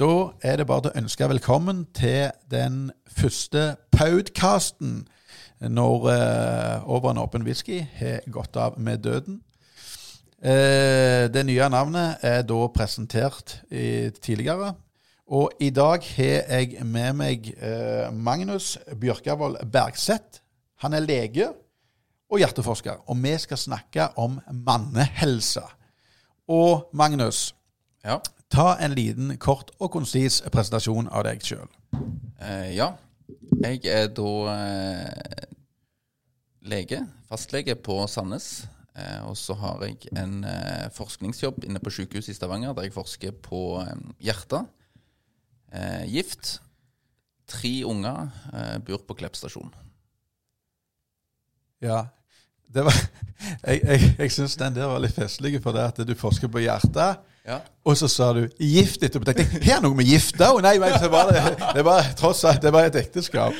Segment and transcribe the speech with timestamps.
[0.00, 5.02] Da er det bare å ønske velkommen til den første podcasten
[5.60, 9.42] når eh, Over en åpen whisky har gått av med døden.
[10.40, 14.72] Eh, det nye navnet er da presentert i, tidligere.
[15.36, 20.40] Og i dag har jeg med meg eh, Magnus Bjørkavold Bergseth.
[20.80, 21.52] Han er lege
[22.32, 25.68] og hjerteforsker, og vi skal snakke om mannehelse.
[26.48, 27.50] Og Magnus,
[28.00, 28.22] Ja.
[28.50, 31.70] Ta en liten kort og konsis presentasjon av deg sjøl.
[32.42, 32.92] Eh, ja.
[33.60, 35.46] Jeg er da eh,
[36.70, 38.50] lege, fastlege på Sandnes.
[38.98, 42.96] Eh, og så har jeg en eh, forskningsjobb inne på sykehuset i Stavanger, der jeg
[42.96, 43.94] forsker på eh,
[44.30, 44.66] hjertet.
[45.70, 46.58] Eh, gift.
[47.50, 48.28] Tre unger.
[48.86, 49.72] Bor på Klepp stasjon.
[51.82, 52.04] Ja.
[52.70, 52.94] Det var,
[53.66, 56.62] jeg jeg, jeg syns den der var litt festlig, for det at du forsker på
[56.62, 57.29] hjertet.
[57.46, 57.58] Ja.
[57.84, 59.24] Og så sa du 'gift' etterpå.
[59.32, 60.44] Jeg tenkte, Her er noe med gifte?
[60.44, 61.32] Å nei, men det var,
[61.74, 63.56] det var tross alt det var et ekteskap.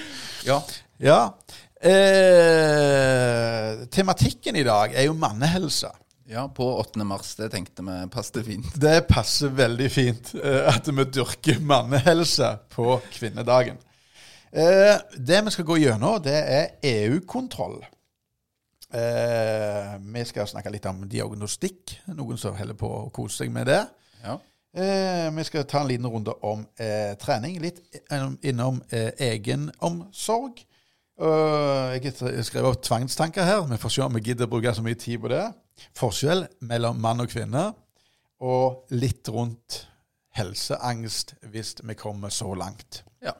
[0.46, 0.60] ja.
[1.00, 1.20] Ja.
[1.80, 5.88] Eh, tematikken i dag er jo mannehelse.
[6.30, 7.02] Ja, på 8.
[7.08, 7.32] mars.
[7.34, 8.66] Det tenkte vi passet fint.
[8.78, 13.80] Det passer veldig fint eh, at vi dyrker mannehelse på kvinnedagen.
[14.52, 17.80] Eh, det vi skal gå gjennom, det er EU-kontroll.
[18.90, 21.96] Eh, vi skal snakke litt om diagnostikk.
[22.16, 23.84] Noen som holder på å kose seg med det.
[24.24, 24.38] Ja.
[24.70, 27.58] Eh, vi skal ta en liten runde om eh, trening.
[27.62, 27.80] Litt
[28.42, 30.66] innom, eh, egenomsorg.
[31.20, 33.66] Uh, jeg har skrevet opp tvangstanker her.
[33.68, 35.42] Vi får se om vi gidder å bruke så mye tid på det.
[35.98, 37.66] Forskjell mellom mann og kvinne.
[38.40, 39.82] Og litt rundt
[40.38, 43.02] helseangst hvis vi kommer så langt.
[43.20, 43.34] ja.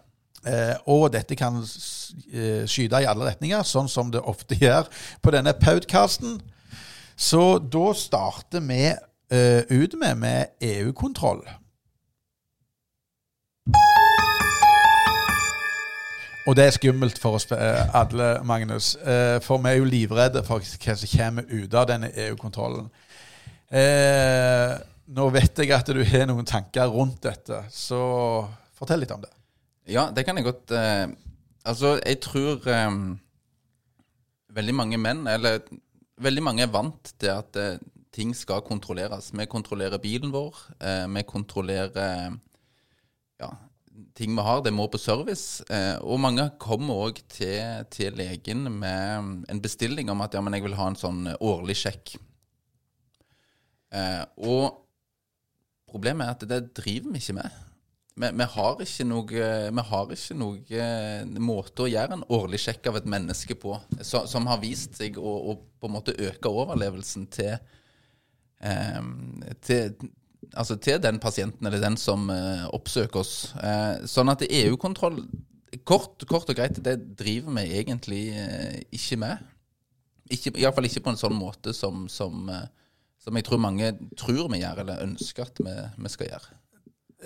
[0.47, 4.89] Eh, og dette kan eh, skyte i alle retninger, sånn som det ofte gjør
[5.21, 6.39] på denne podcasten.
[7.21, 11.45] Så da starter vi eh, ut med, med EU-kontroll.
[16.49, 18.95] Og det er skummelt for oss alle, Magnus.
[19.45, 22.89] For vi er jo livredde for hva som kommer ut av denne EU-kontrollen.
[25.15, 28.01] Nå vet jeg at du har noen tanker rundt dette, så
[28.81, 29.31] fortell litt om det.
[29.91, 31.09] Ja, det kan jeg godt eh,
[31.67, 32.99] Altså, jeg tror eh,
[34.57, 35.59] veldig mange menn, eller
[36.25, 37.81] veldig mange er vant til at eh,
[38.15, 39.29] ting skal kontrolleres.
[39.37, 42.39] Vi kontrollerer bilen vår, eh, vi kontrollerer
[43.41, 43.51] ja,
[44.17, 45.65] ting vi har, det må på service.
[45.69, 50.57] Eh, og mange kommer òg til, til legen med en bestilling om at ja, men
[50.57, 52.17] jeg vil ha en sånn årlig sjekk.
[53.93, 54.81] Eh, og
[55.91, 57.67] problemet er at det driver vi ikke med.
[58.21, 62.61] Vi, vi har ikke noe, vi har ikke noe eh, måte å gjøre en årlig
[62.61, 66.17] sjekk av et menneske på så, som har vist seg å, å på en måte
[66.21, 67.55] øke overlevelsen til,
[68.61, 69.05] eh,
[69.65, 70.11] til
[70.57, 73.53] Altså til den pasienten eller den som eh, oppsøker oss.
[73.61, 75.21] Eh, sånn at EU-kontroll,
[75.87, 79.45] kort, kort og greit, det driver vi egentlig eh, ikke med.
[80.33, 82.67] Ikke, Iallfall ikke på en sånn måte som, som, eh,
[83.23, 86.60] som jeg tror mange tror vi gjør, eller ønsker at vi, vi skal gjøre.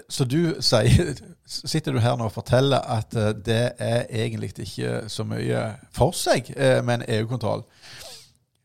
[0.09, 1.15] Så du sier,
[1.47, 6.17] sitter du her nå og forteller at eh, det er egentlig ikke så mye for
[6.17, 7.63] seg eh, med en EU-kontroll?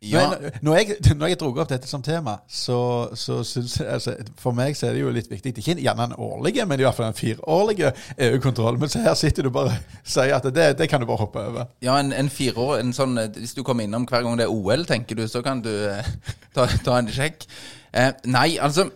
[0.02, 2.80] Ja, Men når jeg, når jeg dro opp dette som tema, så,
[3.20, 5.52] så syns jeg altså, For meg så er det jo litt viktig.
[5.60, 8.80] Ikke gjerne en årlig, men i hvert fall en fireårlig EU-kontroll.
[8.80, 11.44] Men så her sitter du bare og sier at det, det kan du bare hoppe
[11.52, 11.68] over.
[11.84, 14.56] ja en, en fireår, en sånn, eh, Hvis du kommer innom hver gang det er
[14.56, 16.14] OL, tenker du, så kan du eh,
[16.56, 17.44] ta, ta en sjekk.
[17.92, 18.88] Eh, nei, altså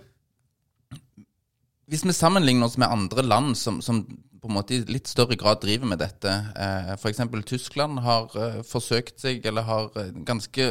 [1.92, 4.06] Hvis vi sammenligner oss med andre land som, som
[4.44, 7.22] på en måte i litt større grad driver med dette, eh, f.eks.
[7.48, 10.70] Tyskland har eh, forsøkt seg, eller har eh, ganske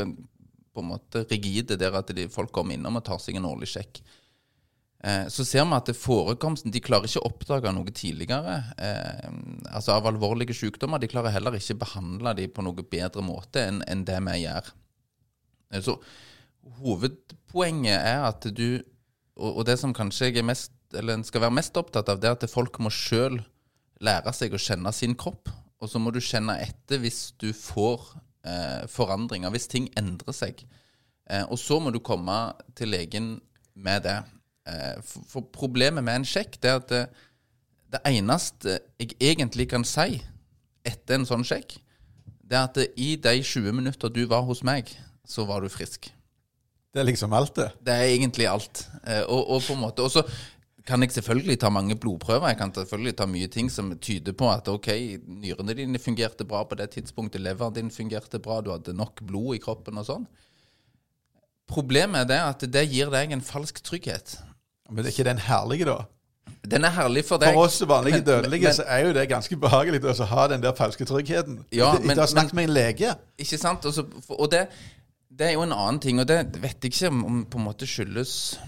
[0.73, 3.69] på en måte rigide der at de, folk kommer innom og tar seg en årlig
[3.75, 4.01] sjekk.
[5.05, 8.59] Eh, så ser vi at det forekomsten De klarer ikke å oppdage noe tidligere.
[8.79, 9.33] Eh,
[9.73, 11.03] altså Av alvorlige sykdommer.
[11.03, 14.71] De klarer heller ikke behandle dem på noe bedre måte enn en det vi gjør.
[15.73, 15.97] Eh, så
[16.79, 18.83] hovedpoenget er at du
[19.33, 22.21] og, og det som kanskje jeg er mest Eller en skal være mest opptatt av,
[22.21, 23.41] det er at folk må sjøl
[24.03, 25.51] lære seg å kjenne sin kropp.
[25.83, 28.05] Og så må du kjenne etter hvis du får
[28.47, 30.63] eh, forandringer, hvis ting endrer seg.
[31.31, 32.37] Eh, og så må du komme
[32.79, 33.35] til legen
[33.75, 34.19] med det.
[34.69, 37.03] Eh, for, for problemet med en sjekk det er at det,
[37.93, 40.21] det eneste jeg egentlig kan si
[40.87, 41.77] etter en sånn sjekk,
[42.43, 44.91] det er at det, i de 20 minutter du var hos meg,
[45.27, 46.11] så var du frisk.
[46.93, 47.71] Det er liksom alt, det.
[47.81, 48.85] Det er egentlig alt.
[49.07, 50.23] Eh, og, og på en måte Og så
[50.87, 52.49] kan jeg selvfølgelig ta mange blodprøver.
[52.49, 54.89] Jeg kan selvfølgelig ta mye ting som tyder på at ok,
[55.27, 59.55] nyrene dine fungerte bra på det tidspunktet, leveren din fungerte bra, du hadde nok blod
[59.57, 60.27] i kroppen og sånn.
[61.71, 64.37] Problemet er det at det gir deg en falsk trygghet.
[64.91, 66.01] Men det er ikke den herlige, da?
[66.69, 67.55] Den er herlig for deg.
[67.55, 70.61] For oss vanlige Men- dødelige men- så er jo det ganske behagelig å ha den
[70.61, 71.65] der falske tryggheten.
[71.73, 73.15] Ja, men- du har snakket med en lege.
[73.39, 73.85] Ikke sant?
[73.85, 74.69] Også, og det,
[75.31, 77.65] det er jo en annen ting, og det vet jeg ikke om om på en
[77.65, 78.59] måte skyldes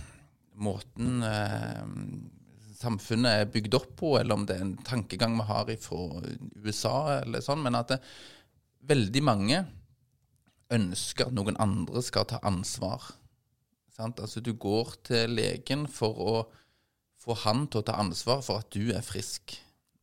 [0.54, 1.82] måten eh,
[2.78, 6.22] samfunnet er bygd opp på, eller om det er en tankegang vi har fra
[6.64, 8.00] USA, eller sånn, men at det,
[8.84, 9.64] veldig mange
[10.74, 13.12] ønsker at noen andre skal ta ansvar.
[13.94, 14.20] Sant?
[14.20, 16.34] Altså Du går til legen for å
[17.24, 19.56] få han til å ta ansvar for at du er frisk.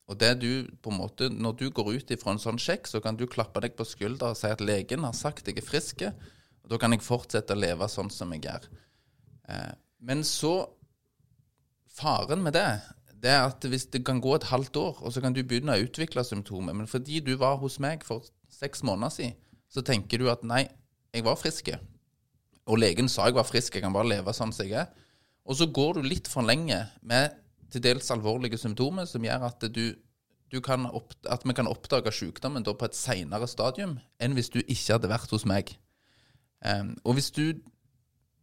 [0.09, 2.99] Og det du på en måte, Når du går ut ifra en sånn sjekk, så
[2.99, 6.01] kan du klappe deg på skuldra og si at legen har sagt jeg er frisk,
[6.63, 8.67] og da kan jeg fortsette å leve sånn som jeg er.
[9.47, 9.71] Eh,
[10.01, 10.55] men så
[11.91, 12.69] Faren med det
[13.21, 15.75] det er at hvis det kan gå et halvt år, og så kan du begynne
[15.75, 16.73] å utvikle symptomer.
[16.73, 19.35] Men fordi du var hos meg for seks måneder siden,
[19.69, 20.65] så tenker du at nei,
[21.13, 21.69] jeg var frisk.
[22.65, 24.89] Og legen sa jeg var frisk, jeg kan bare leve sånn som jeg er.
[25.45, 27.37] Og så går du litt for lenge med
[27.71, 29.93] til dels alvorlige symptomer som gjør at, du,
[30.51, 34.97] du opp, at vi kan oppdage sykdommen på et senere stadium enn hvis du ikke
[34.97, 35.75] hadde vært hos meg.
[36.61, 37.53] Um, og, hvis du,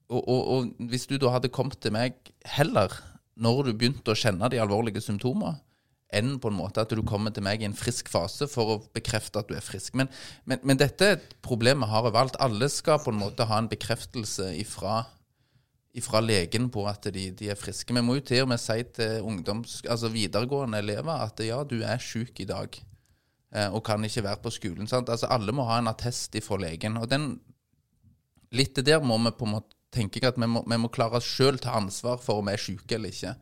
[0.09, 2.17] og, og, og hvis du da hadde kommet til meg
[2.57, 2.93] heller
[3.39, 5.61] når du begynte å kjenne de alvorlige symptomene,
[6.09, 8.79] enn på en måte at du kommer til meg i en frisk fase for å
[8.97, 9.93] bekrefte at du er frisk.
[9.99, 10.09] Men,
[10.49, 12.39] men, men dette er et problem vi har overalt.
[12.41, 15.03] Alle skal på en måte ha en bekreftelse ifra,
[15.93, 17.93] ifra legen på at de, de er friske.
[17.93, 21.83] Vi må jo til og med si til ungdoms, altså videregående elever at ja, du
[21.85, 22.81] er syk i dag
[23.53, 24.89] eh, og kan ikke være på skolen.
[24.89, 25.13] Sant?
[25.13, 26.97] Altså Alle må ha en attest ifra legen.
[26.97, 27.35] og den
[28.57, 31.21] litt det der må vi på en måte tenke at vi må, vi må klare
[31.25, 33.35] sjøl ta ansvar for om vi er syke eller ikke.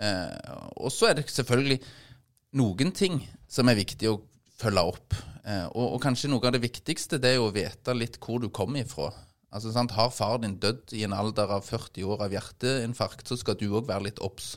[0.00, 1.80] Eh, og så er det selvfølgelig
[2.58, 3.20] noen ting
[3.50, 4.18] som er viktig å
[4.58, 5.16] følge opp.
[5.44, 8.42] Eh, og, og kanskje noe av det viktigste det er jo å vite litt hvor
[8.42, 9.12] du kommer ifra.
[9.54, 9.94] Altså, sant?
[9.94, 13.68] Har far din dødd i en alder av 40 år av hjerteinfarkt, så skal du
[13.70, 14.56] òg være litt obs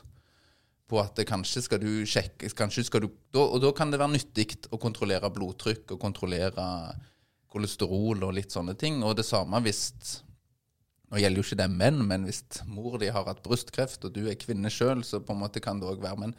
[0.88, 4.14] på at kanskje skal du sjekke kanskje skal du, da, Og da kan det være
[4.16, 6.64] nyttig å kontrollere blodtrykk og kontrollere
[7.52, 9.02] kolesterol og litt sånne ting.
[9.04, 9.82] Og det samme hvis
[11.08, 14.26] Nå gjelder jo ikke det menn, men hvis mor di har hatt brystkreft, og du
[14.28, 16.34] er kvinne sjøl, så på en måte kan det òg være menn.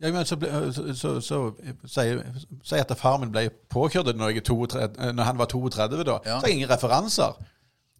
[0.00, 0.48] Ja, men så, ble,
[0.96, 1.38] så, så,
[1.84, 6.20] si at far min ble påkjørt når, jeg 32, når han var 32, da.
[6.24, 6.38] Ja.
[6.38, 7.40] Så har jeg ingen referanser.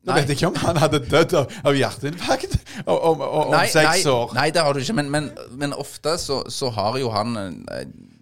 [0.01, 2.55] Nå vet ikke om han hadde dødd av, av hjerteinfarkt
[2.87, 4.33] om, om, om, nei, seks nei, år.
[4.39, 4.97] Nei, det har du ikke.
[4.97, 5.29] Men, men,
[5.61, 7.59] men ofte så, så har jo han en,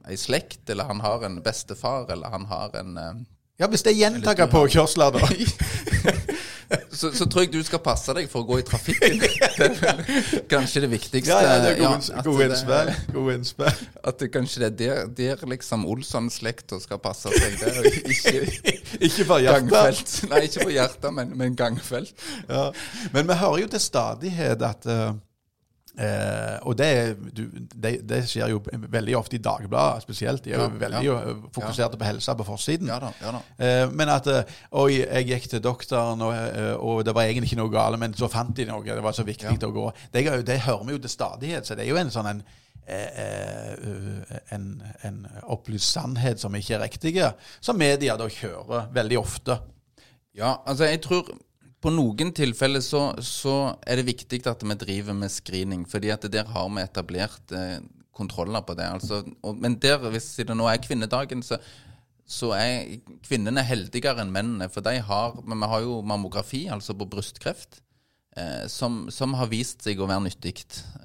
[0.09, 3.13] ei slekt, eller han har en bestefar, eller han har en eh,
[3.59, 5.31] Ja, Hvis det er gjentatte påkjørsler, da.
[6.99, 9.21] så, så tror jeg du skal passe deg for å gå i trafikken.
[10.53, 11.31] Kanskje det viktigste.
[11.31, 12.91] Ja, ja, det er Ja, gode, at gode innspill.
[13.15, 13.85] God innspill.
[14.09, 17.59] At det kanskje det er der, der liksom Olsson-slekta skal passe seg.
[17.63, 18.35] Der, ikke
[19.09, 19.71] Ikke for hjertet.
[19.71, 20.17] gangfelt.
[20.33, 22.13] Nei, ikke på hjertet, men, men gangfelt.
[22.49, 22.69] Ja.
[23.15, 25.11] Men vi hører jo til stadighet at eh,
[25.99, 26.89] eh, Og det,
[27.37, 27.43] du,
[27.75, 28.61] det, det skjer jo
[28.91, 30.45] veldig ofte i Dagbladet spesielt.
[30.45, 31.17] De er jo Ja, veldig ja.
[31.33, 32.89] eh, fokuserte på helsa på forsiden.
[32.93, 33.11] Ja da.
[33.23, 33.41] ja da.
[33.59, 37.51] Eh, men at eh, Oi, jeg gikk til doktoren, og, eh, og det var egentlig
[37.53, 38.85] ikke noe galt, men så fant de noe.
[38.87, 39.91] Det var så viktig å gå.
[40.15, 42.43] Det, det hører vi jo til stadighet, så det er jo en sånn en
[42.89, 45.17] en, en
[45.53, 47.13] opplyst sannhet som ikke er riktig,
[47.61, 49.59] som media da kjører veldig ofte.
[50.39, 51.29] Ja, altså jeg tror
[51.83, 53.55] på noen tilfeller så, så
[53.87, 57.79] er det viktig at vi driver med screening, fordi at der har vi etablert eh,
[58.19, 58.89] kontroller på det.
[58.99, 61.61] Altså, og, men der, hvis det nå er kvinnedagen, så,
[62.27, 64.71] så er kvinnene heldigere enn mennene.
[64.73, 67.81] For de har, men vi har jo mammografi, altså på brystkreft,
[68.35, 70.57] eh, som, som har vist seg å være nyttig.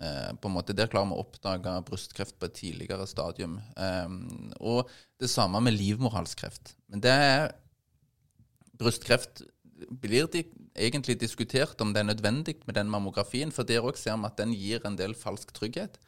[0.02, 3.60] Eh, Der klarer vi å oppdage brystkreft på et tidligere stadium.
[3.78, 4.10] Eh,
[4.58, 4.90] og
[5.22, 6.80] det samme med livmorhalskreft.
[6.90, 7.52] Men det er
[8.82, 9.46] brystkreft
[9.90, 10.44] blir de
[10.76, 14.40] egentlig diskutert om det er nødvendig med den mammografien, for der òg ser vi at
[14.40, 16.00] den gir en del falsk trygghet.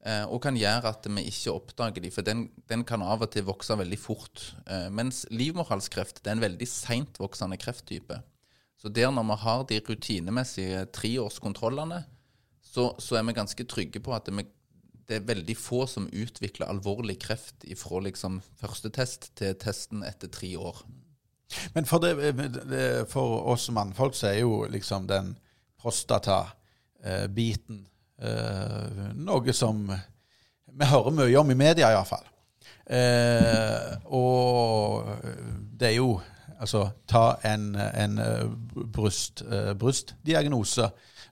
[0.00, 3.32] Eh, og kan gjøre at vi ikke oppdager dem, for den, den kan av og
[3.34, 4.46] til vokse veldig fort.
[4.64, 8.22] Eh, mens livmorhalskreft det er en veldig seintvoksende krefttype.
[8.80, 12.00] Så der når vi har de rutinemessige treårskontrollene,
[12.64, 14.46] så, så er vi ganske trygge på at vi,
[15.04, 20.32] det er veldig få som utvikler alvorlig kreft fra liksom første test til testen etter
[20.32, 20.80] tre år.
[21.74, 22.32] Men for, det,
[22.70, 25.32] det, for oss mannfolk så er jo liksom den
[25.80, 27.84] prostata-biten
[28.22, 29.86] eh, noe som
[30.70, 32.26] vi hører mye om i media, iallfall.
[32.90, 35.08] Eh, og
[35.80, 36.12] det er jo
[36.60, 38.48] Altså, ta en, en eh,
[38.92, 40.90] bryst, eh, brystdiagnose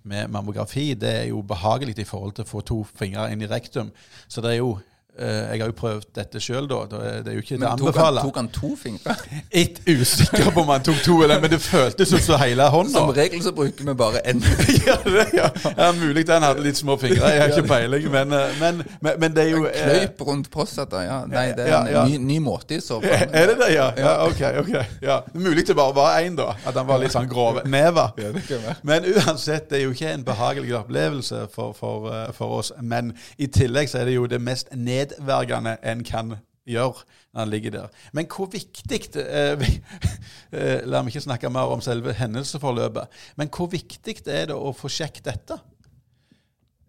[0.08, 0.94] med mammografi.
[0.94, 3.90] Det er jo behagelig i forhold til å få to fingre inn i rektum.
[4.24, 4.86] Så det er jo eh,
[5.18, 6.82] Jeg har jo prøvd dette sjøl, da.
[6.90, 8.22] Det er jo ikke til å Men tok han, anbefale.
[8.26, 9.16] tok han to fingre?
[9.58, 12.92] Litt usikker på om han tok to eller men det føltes som hele hånda.
[12.94, 14.42] Som regel så bruker vi bare én.
[14.86, 15.48] ja, det, ja.
[15.76, 17.32] ja, Mulig den hadde litt små fingre.
[17.32, 18.06] Jeg har ikke peiling.
[18.12, 21.18] Men, eh, men, men, men det er jo En Kløyp rundt prostata, ja.
[21.30, 22.04] Nei, det er Ja, ja.
[22.04, 23.26] en ny, ny måte i så fall.
[23.38, 23.88] Er det det, ja?
[23.98, 24.42] ja ok.
[24.62, 24.72] ok
[25.04, 25.18] ja.
[25.34, 26.52] Mulig det bare var én, da.
[26.66, 27.60] At han var litt sånn grov.
[27.68, 28.08] Neva.
[28.18, 28.76] Ja, det kan være.
[28.88, 32.72] Men uansett, det er jo ikke en behagelig opplevelse for, for, eh, for oss.
[32.82, 34.72] Men i tillegg så er det jo det mest
[35.16, 36.36] nedverdigende en kan
[36.68, 37.96] gjøre når han ligger der.
[38.12, 39.64] Men hvor viktig eh,
[40.52, 43.18] eh, La meg ikke snakke mer om selve hendelsesforløpet.
[43.40, 45.58] Men hvor viktig er det å få sjekket dette?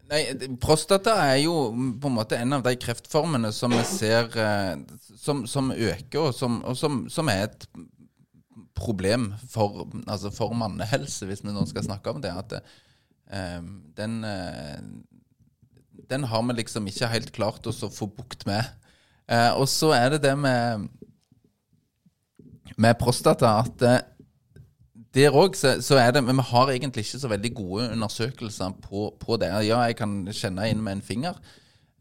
[0.09, 0.23] Nei,
[0.57, 1.53] prostata er jo
[2.01, 4.73] på en måte en av de kreftformene som vi ser eh,
[5.21, 7.67] som, som øker, og, som, og som, som er et
[8.79, 12.31] problem for, altså for mannehelse, hvis vi nå skal snakke om det.
[12.31, 13.61] At eh,
[13.99, 14.79] den, eh,
[16.09, 18.65] den har vi liksom ikke helt klart oss å få bukt med.
[19.29, 20.87] Eh, og så er det det med,
[22.77, 24.01] med prostata at eh,
[25.15, 28.75] der òg så, så er det Men vi har egentlig ikke så veldig gode undersøkelser
[28.85, 29.49] på, på det.
[29.65, 31.39] Ja, jeg kan kjenne inn med en finger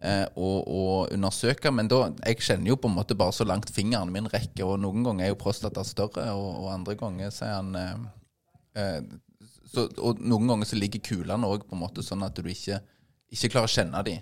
[0.03, 3.73] eh, og, og undersøke, men da Jeg kjenner jo på en måte bare så langt
[3.75, 7.49] fingeren min rekker, og noen ganger er jo prostata større, og, og andre ganger så
[7.49, 7.97] er han eh,
[8.83, 9.01] eh,
[9.69, 12.81] så, Og noen ganger så ligger kulene òg på en måte sånn at du ikke,
[13.33, 14.21] ikke klarer å kjenne dem.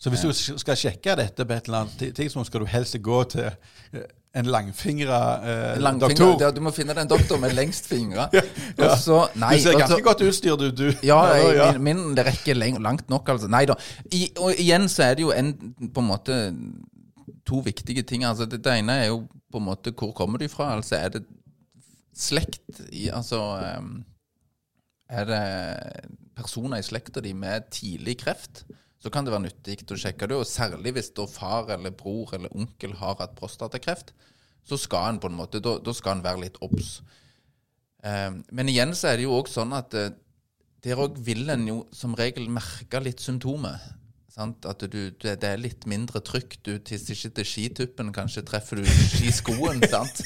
[0.00, 2.96] Så hvis du skal sjekke dette på et eller annet ti- tidspunkt, skal du helst
[3.02, 4.02] gå til eh,
[4.34, 6.42] en langfingra eh, Langfinger, doktor.
[6.42, 8.26] ja, du må finne den doktoren med lengst fingre.
[8.82, 10.66] Og så, nei, du ser ganske altså, godt utstyr, du.
[10.74, 10.88] du.
[11.06, 11.68] Ja, jeg, ja.
[11.78, 13.48] Min, min det rekker langt nok, altså.
[13.48, 13.78] Nei da.
[14.12, 15.54] I, og igjen så er det jo en,
[15.94, 16.40] på en måte
[17.46, 18.26] to viktige ting.
[18.26, 19.22] Altså, det, det ene er jo
[19.54, 20.72] på en måte hvor kommer du fra?
[20.74, 21.24] Altså, er det
[22.14, 23.38] slekt i Altså
[23.78, 24.04] um,
[25.10, 25.40] Er det
[26.36, 28.64] personer i slekta di med tidlig kreft?
[29.02, 32.32] Så kan det være nyttig å sjekke det, og særlig hvis da far eller bror
[32.36, 34.14] eller onkel har hatt prostatakreft.
[34.64, 37.02] Så skal en på en måte, da, da skal en være litt obs.
[38.00, 40.14] Eh, men igjen så er det jo òg sånn at eh,
[40.84, 43.80] der òg vil en jo som regel merke litt symptomer.
[44.34, 44.66] Sant?
[44.66, 46.56] At du, det, det er litt mindre trykk.
[46.66, 49.78] Du tisser ikke til skituppen, kanskje treffer du skiskoen.
[49.92, 50.24] sant?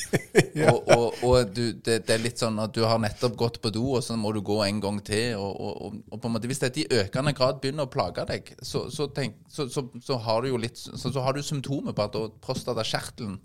[0.65, 3.73] Og, og, og du, det, det er litt sånn at du har nettopp gått på
[3.75, 5.37] do, og så må du gå en gang til.
[5.37, 8.87] Og, og, på en måte, Hvis dette i økende grad begynner å plage deg, så,
[8.95, 12.09] så, tenk, så, så, så har du jo litt, så, så har du symptomer på
[12.09, 13.37] at prostatakjertelen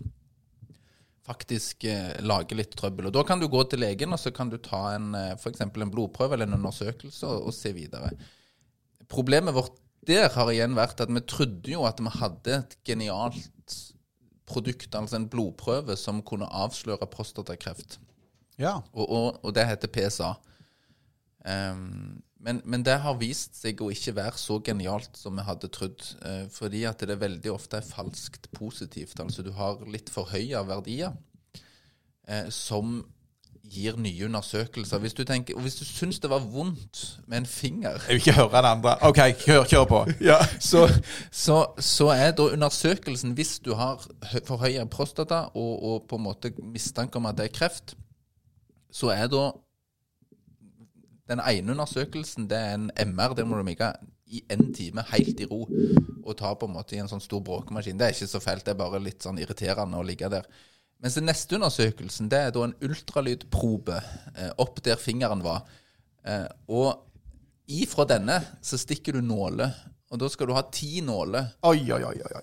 [1.28, 3.12] faktisk eh, lager litt trøbbel.
[3.12, 5.56] Og Da kan du gå til legen og så kan du ta en, eh, for
[5.60, 8.12] en blodprøve eller en undersøkelse og, og se videre.
[9.12, 13.78] Problemet vårt der har igjen vært at vi trodde jo at vi hadde et genialt
[14.50, 18.00] produkt, altså en blodprøve som kunne avsløre prostatakreft.
[18.60, 18.80] ja.
[18.94, 20.34] Og, og, og det heter PSA.
[21.44, 25.72] Um, men, men det har vist seg å ikke være så genialt som vi hadde
[25.72, 26.04] trodd.
[26.24, 29.20] Uh, fordi at det veldig ofte er falskt positivt.
[29.24, 33.00] Altså du har litt for høye verdier uh, som
[33.64, 35.00] gir nye undersøkelser.
[35.00, 38.34] Hvis du, tenker, hvis du syns det var vondt med en finger Jeg vil ikke
[38.34, 38.96] høre den andre.
[39.02, 40.06] OK, kjør, kjør på.
[40.30, 40.38] Ja.
[40.60, 40.88] så,
[41.32, 46.26] så, så er da undersøkelsen, hvis du har for forhøyet prostata og, og på en
[46.28, 47.96] måte mistanke om at det er kreft,
[48.92, 49.52] så er da
[51.32, 53.34] den ene undersøkelsen det er en MR.
[53.34, 53.94] det må du ikke
[54.34, 55.64] i en time helt i ro
[56.24, 57.98] og ta på en måte i en sånn stor bråkemaskin.
[58.00, 60.48] Det er ikke så fælt, det er bare litt sånn irriterende å ligge der.
[61.04, 63.98] Mens den neste undersøkelsen det er da en ultralydprobe
[64.38, 65.66] eh, opp der fingeren var.
[66.24, 67.04] Eh, og
[67.68, 69.74] ifra denne så stikker du nåler.
[70.14, 71.50] Og da skal du ha ti nåler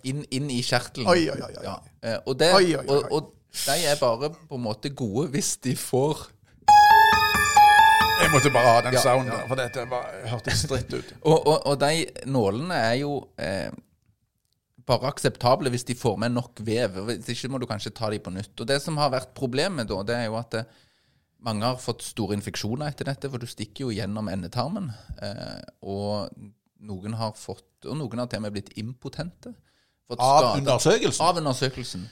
[0.05, 1.07] inn, inn i kjertelen.
[1.09, 1.53] Oi, oi, oi.
[1.65, 1.77] Ja.
[2.03, 2.51] eh, Og, det.
[2.85, 3.33] Og, og
[3.65, 6.27] de er bare på en måte gode hvis de får
[8.21, 9.47] Jeg måtte bare ha den Ja, sounden, ja.
[9.49, 9.87] for dette
[10.29, 11.15] hørtes stritt ut.
[11.31, 13.71] Og, og, og de nålene er jo eh,
[14.91, 17.01] bare akseptable hvis de får med nok vev.
[17.09, 18.53] Hvis ikke må du kanskje ta de på nytt.
[18.59, 20.71] Og Det som har vært problemet da, det er jo at eh,
[21.47, 24.91] mange har fått store infeksjoner etter dette, for du stikker jo gjennom endetarmen.
[25.23, 26.29] Eh, og
[26.81, 29.55] noen har fått Og noen har til og med blitt impotente.
[30.11, 31.23] Fått Av undersøkelsen?
[31.25, 32.03] Av undersøkelsen.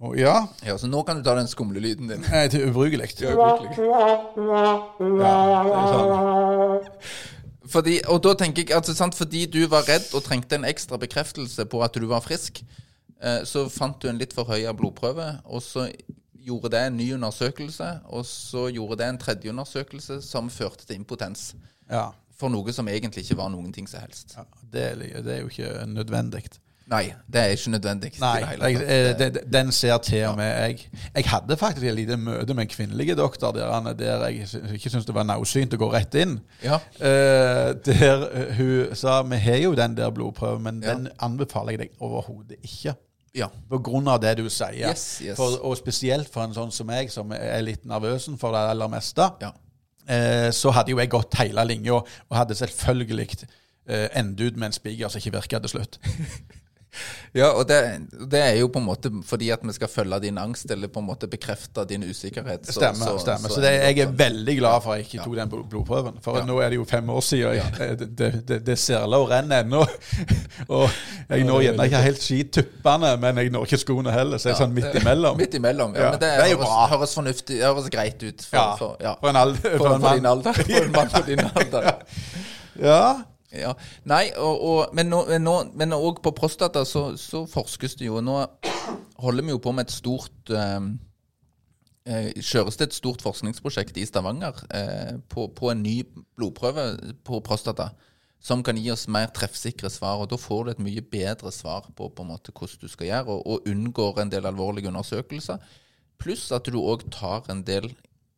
[0.00, 0.34] Oh, ja.
[0.64, 2.22] Ja, Så nå kan du ta den skumle lyden din.
[2.24, 3.08] Nei, er ubrukelig.
[3.20, 3.88] Ja, virkelig.
[3.88, 6.88] Ja, det er sånn.
[7.70, 10.98] Fordi, og da tenker jeg, altså sant, fordi du var redd og trengte en ekstra
[10.98, 12.64] bekreftelse på at du var frisk,
[13.22, 15.86] eh, så fant du en litt forhøya blodprøve, og så
[16.40, 20.98] gjorde det en ny undersøkelse, og så gjorde det en tredje undersøkelse som førte til
[20.98, 21.52] impotens.
[21.90, 22.08] Ja.
[22.40, 24.34] For noe som egentlig ikke var noen ting som helst.
[24.38, 26.48] ja det, er, det er jo ikke nødvendig.
[26.90, 28.08] Nei, det er ikke nødvendig.
[28.20, 30.88] Nei, jeg, eh, det- den ser til og med jeg.
[31.14, 34.40] Jeg hadde faktisk et lite møte med en kvinnelig doktor der, han- der jeg
[34.74, 36.40] ikke syntes det var naudsynt å gå rett inn.
[36.64, 36.74] Ja.
[36.74, 40.94] Uh, der hun sa vi har jo den der blodprøven, men Ja.
[40.94, 42.94] den anbefaler jeg deg overhodet ikke.
[43.34, 43.46] ja.
[43.70, 44.88] På grunn av det du sier.
[44.90, 45.36] Yes, yes.
[45.36, 48.88] For, og spesielt for en sånn som meg, som er litt nervøs for det aller
[48.88, 49.30] meste.
[49.40, 49.50] ja.
[50.10, 52.06] Uh, så hadde jo jeg gått hele linja, og
[52.36, 53.44] hadde selvfølgelig
[53.88, 55.98] eh, endt ut med en spiker som ikke virka til slutt.
[57.34, 57.76] Ja, og det,
[58.30, 60.98] det er jo på en måte fordi at vi skal følge din angst, eller på
[60.98, 62.66] en måte bekrefte din usikkerhet.
[62.66, 63.06] Så- Stemmer.
[63.06, 63.48] så- stemmer.
[63.48, 66.18] Så, så det, er jeg er veldig glad for at jeg ikke tok den blodprøven.
[66.24, 66.44] For Ja.
[66.44, 67.54] nå er det jo fem år siden.
[67.54, 69.84] Jeg, det, det, det, det serler og renner ennå.
[70.68, 70.90] Og
[71.30, 74.38] jeg når gjerne ikke helt skituppene, men jeg når ikke skoene heller.
[74.38, 75.36] Så jeg er sånn midt imellom.
[75.38, 75.94] Midt imellom.
[75.94, 76.86] Ja, Ja, men det, det er jo høres, bra.
[76.96, 79.14] høres fornuftig høres greit ut for, Ja, for, ja.
[79.20, 80.26] For en, alder, for, for en for mann.
[80.26, 80.52] alder.
[80.52, 81.90] For en mann på din alder.
[82.80, 83.00] Ja.
[83.50, 83.72] Ja.
[84.06, 88.20] Nei, og, og, men, nå, også på prostata så, så forskes det jo.
[88.22, 88.44] Nå
[89.20, 90.78] holder vi jo på med et stort eh,
[92.06, 95.98] eh, Kjøres det et stort forskningsprosjekt i Stavanger eh, på, på en ny
[96.38, 96.92] blodprøve
[97.26, 97.90] på prostata.
[98.40, 101.90] Som kan gi oss mer treffsikre svar, og da får du et mye bedre svar
[101.92, 105.60] på, på en måte hvordan du skal gjøre, og, og unngår en del alvorlige undersøkelser.
[106.20, 107.90] Pluss at du òg tar en del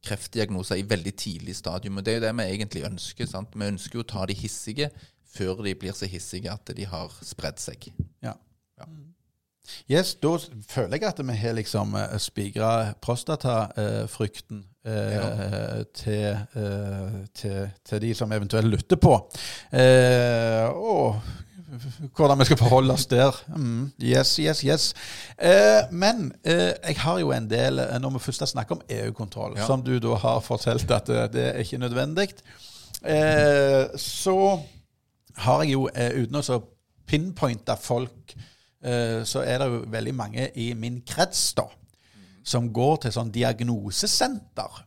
[0.06, 1.98] kreftdiagnoser i veldig tidlig stadium.
[1.98, 3.26] Og det er jo det vi egentlig ønsker.
[3.30, 3.54] sant?
[3.54, 4.90] Vi ønsker jo å ta de hissige
[5.32, 7.92] før de blir så hissige at de har spredd seg.
[8.22, 8.36] ja.
[8.80, 8.88] Ja.
[9.86, 10.32] Yes, da
[10.68, 18.14] føler jeg at vi har liksom uh, spigra prostatafrykten eh, til, eh, til, til de
[18.14, 19.14] som eventuelt lytter på.
[19.72, 21.20] Eh, og
[22.16, 23.36] hvordan vi skal forholde oss der.
[23.56, 24.94] Mm, yes, yes, yes.
[25.38, 28.82] Eh, men eh, jeg har jo en del eh, Når vi først har snakket om
[28.88, 29.66] EU-kontroll, Ja.
[29.66, 32.28] som du da har fortalt at eh, det er ikke nødvendig,
[33.04, 34.60] eh, så
[35.36, 36.62] har jeg jo, eh, uten å
[37.06, 38.34] pinpointe folk,
[39.24, 41.62] så er det jo veldig mange i min krets da,
[42.44, 44.80] som går til sånn diagnosesenter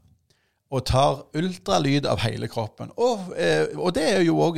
[0.76, 2.90] og tar ultralyd av hele kroppen.
[3.00, 4.58] Og, eh, og det er jo òg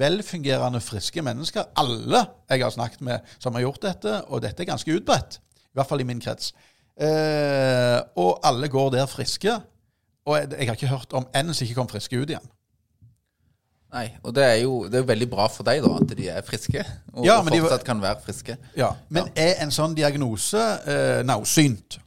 [0.00, 1.66] velfungerende, friske mennesker.
[1.76, 5.36] Alle jeg har snakket med som har gjort dette, og dette er ganske utbredt.
[5.70, 6.54] I hvert fall i min krets.
[7.00, 9.58] Eh, og alle går der friske.
[10.26, 12.48] Og jeg, jeg har ikke hørt om en som ikke kom friske ut igjen.
[13.90, 16.44] Nei, og det er jo det er veldig bra for deg, da, at de er
[16.46, 16.82] friske.
[17.12, 18.56] Og, Ja, og fortsatt de- kan være friske.
[18.78, 21.98] Ja, Men er en sånn diagnose eh, nausynt?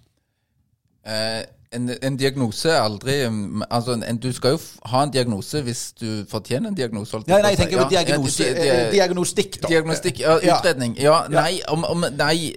[1.04, 1.44] Eh,
[1.76, 4.60] en, en diagnose er aldri mm, Altså, en, du skal jo
[4.92, 7.18] ha en diagnose hvis du fortjener en diagnose.
[7.28, 9.72] Ja, Nei, nei, jeg tenker på Ja, diagnose, ja, di- di- di, diagnostikk, da.
[9.74, 10.96] Diagnostikk, ja, utredning.
[11.02, 12.54] Ja, nei, om, om, nei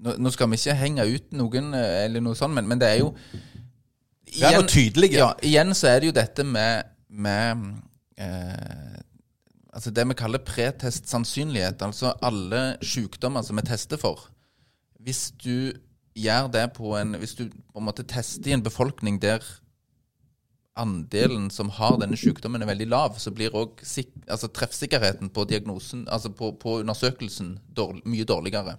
[0.00, 2.88] nå, nå skal vi ikke henge ut noen, eh, eller noe sånt, men, men det
[2.94, 3.12] er jo
[4.38, 5.16] Vær nå tydelige.
[5.22, 7.62] Ja, igjen så er det jo dette med, med
[8.20, 8.96] eh,
[9.72, 11.80] Altså det vi kaller pretest sannsynlighet.
[11.86, 14.24] Altså alle sykdommer som vi tester for.
[15.04, 15.70] Hvis du
[16.18, 19.44] gjør det på en Hvis du på en måte tester i en befolkning der
[20.78, 26.04] andelen som har denne sykdommen er veldig lav, så blir òg altså treffsikkerheten på diagnosen,
[26.06, 28.76] altså på, på undersøkelsen, dårlig, mye dårligere.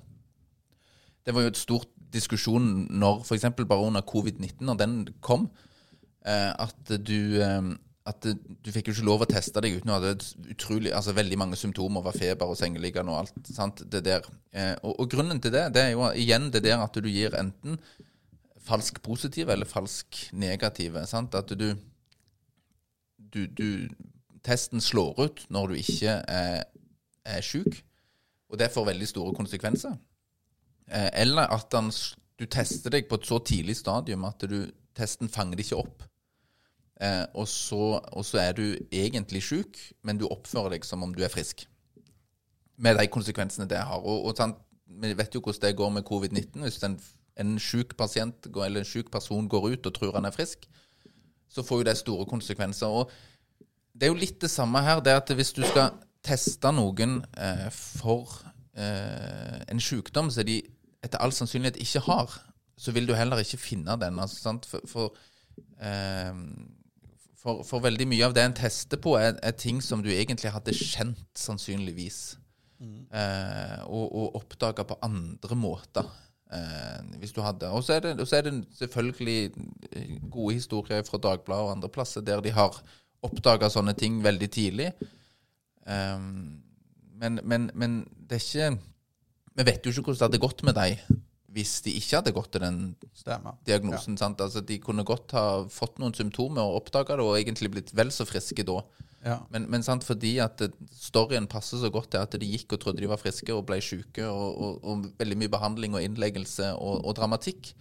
[1.25, 3.49] Det var jo et stort diskusjon når f.eks.
[3.59, 5.49] bare under covid-19, når den kom,
[6.25, 7.73] eh, at du eh,
[8.09, 10.11] at du fikk jo ikke lov å teste deg uten å ha
[10.51, 13.51] utrolig, altså veldig mange symptomer, var feber og sengeliggende og alt.
[13.53, 14.25] sant, det der.
[14.51, 17.37] Eh, og, og grunnen til det, det er jo igjen det der at du gir
[17.37, 17.77] enten
[18.69, 21.05] falsk positive eller falsk negative.
[21.09, 21.73] sant, At du,
[23.17, 23.69] du, du
[24.39, 26.61] Testen slår ut når du ikke er,
[27.27, 27.81] er syk,
[28.49, 29.97] og det får veldig store konsekvenser.
[30.87, 31.91] Eh, eller at den,
[32.39, 34.63] du tester deg på et så tidlig stadium at du,
[34.97, 36.05] testen fanger det ikke opp.
[36.99, 41.13] Eh, og, så, og så er du egentlig syk, men du oppfører deg som om
[41.15, 41.63] du er frisk.
[42.79, 44.03] Med de konsekvensene det har.
[44.03, 46.61] Og, og Vi vet jo hvordan det går med covid-19.
[46.61, 46.99] Hvis en,
[47.39, 50.67] en syk pasient går, eller en syk person går ut og tror han er frisk,
[51.49, 52.87] så får jo det store konsekvenser.
[52.87, 53.11] Og
[53.93, 54.99] det er jo litt det samme her.
[54.99, 55.91] det at Hvis du skal
[56.23, 58.41] teste noen eh, for
[58.75, 60.61] eh, en sykdom som de
[61.03, 62.35] etter all sannsynlighet ikke har,
[62.79, 64.19] så vil du heller ikke finne den.
[64.19, 64.57] Altså?
[64.67, 65.15] For, for,
[65.79, 66.35] eh,
[67.39, 70.51] for, for veldig mye av det en tester på, er, er ting som du egentlig
[70.53, 72.19] hadde kjent, sannsynligvis.
[72.79, 76.07] Eh, og, og oppdaga på andre måter.
[76.49, 79.51] Eh, hvis du hadde Og så er, er det selvfølgelig
[79.91, 82.79] eh, gode historier fra Dagbladet og andre plasser der de har
[83.21, 84.87] oppdaga sånne ting veldig tidlig.
[85.85, 86.17] Eh,
[87.19, 87.99] men, men, men
[88.29, 88.79] det er ikke
[89.59, 91.19] Vi vet jo ikke hvordan det hadde gått med dem
[91.53, 92.79] hvis de ikke hadde gått til den
[93.17, 93.57] Stemmer.
[93.67, 94.17] diagnosen.
[94.19, 94.41] sant?
[94.41, 98.11] Altså, de kunne godt ha fått noen symptomer og oppdaga det, og egentlig blitt vel
[98.13, 98.81] så friske da.
[99.25, 99.37] Ja.
[99.51, 100.61] Men, men sant, fordi at
[100.95, 103.81] storyen passer så godt til at de gikk og trodde de var friske og ble
[103.83, 107.73] syke, og, og, og veldig mye behandling og innleggelse og, og dramatikk,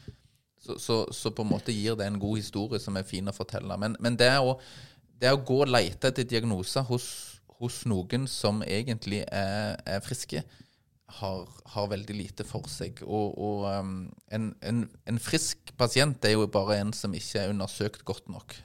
[0.59, 3.37] så, så, så på en måte gir det en god historie som er fin å
[3.37, 3.77] fortelle.
[3.81, 4.57] Men, men det, å,
[5.21, 7.07] det å gå og lete etter diagnoser hos,
[7.61, 10.43] hos noen som egentlig er, er friske,
[11.09, 13.03] har, har veldig lite for seg.
[13.07, 13.93] Og, og um,
[14.35, 18.57] en, en, en frisk pasient er jo bare en som ikke er undersøkt godt nok.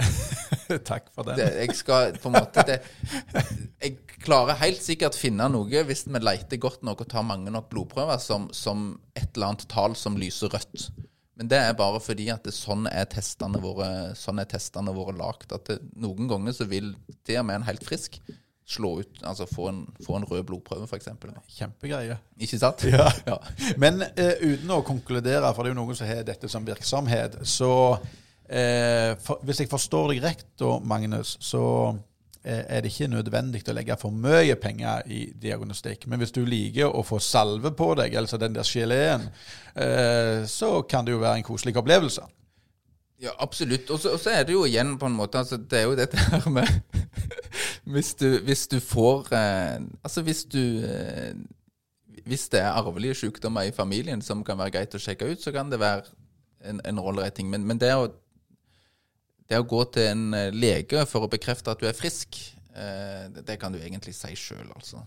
[0.90, 1.36] Takk for den.
[1.36, 2.78] Det, jeg skal på en måte det,
[3.82, 7.68] Jeg klarer helt sikkert finne noe hvis vi leter godt nok og tar mange nok
[7.72, 10.88] blodprøver som, som et eller annet tall som lyser rødt.
[11.40, 15.14] Men det er bare fordi at det, sånn er testene våre sånn er testene våre
[15.16, 15.52] lagt.
[15.56, 16.94] At det, noen ganger så vil
[17.28, 18.20] det med en helt frisk
[18.70, 21.08] slå ut, altså få en, få en rød blodprøve, f.eks.
[21.56, 22.18] Kjempegreie.
[22.38, 22.84] Ikke sant?
[22.90, 23.08] Ja.
[23.26, 23.38] Ja.
[23.80, 27.40] Men eh, uten å konkludere, for det er jo noen som har dette som virksomhet,
[27.46, 27.72] så
[28.46, 31.64] eh, for, Hvis jeg forstår deg rett, da, Magnus, så
[32.42, 36.06] eh, er det ikke nødvendig å legge for mye penger i diagnostikk.
[36.10, 39.30] Men hvis du liker å få salve på deg, altså den der geleen,
[39.74, 42.26] eh, så kan det jo være en koselig opplevelse.
[43.20, 43.90] Ja, absolutt.
[43.92, 46.46] Og så er det jo igjen på en måte altså Det er jo dette her
[46.48, 46.68] med
[47.92, 51.34] Hvis du, hvis du får eh, Altså hvis du eh,
[52.24, 55.52] Hvis det er arvelige sykdommer i familien som kan være greit å sjekke ut, så
[55.52, 56.04] kan det være
[56.64, 57.40] en, en ålreit.
[57.44, 58.10] Men, men det, å,
[59.48, 62.36] det å gå til en eh, lege for å bekrefte at du er frisk,
[62.74, 65.00] eh, det, det kan du egentlig si sjøl, altså.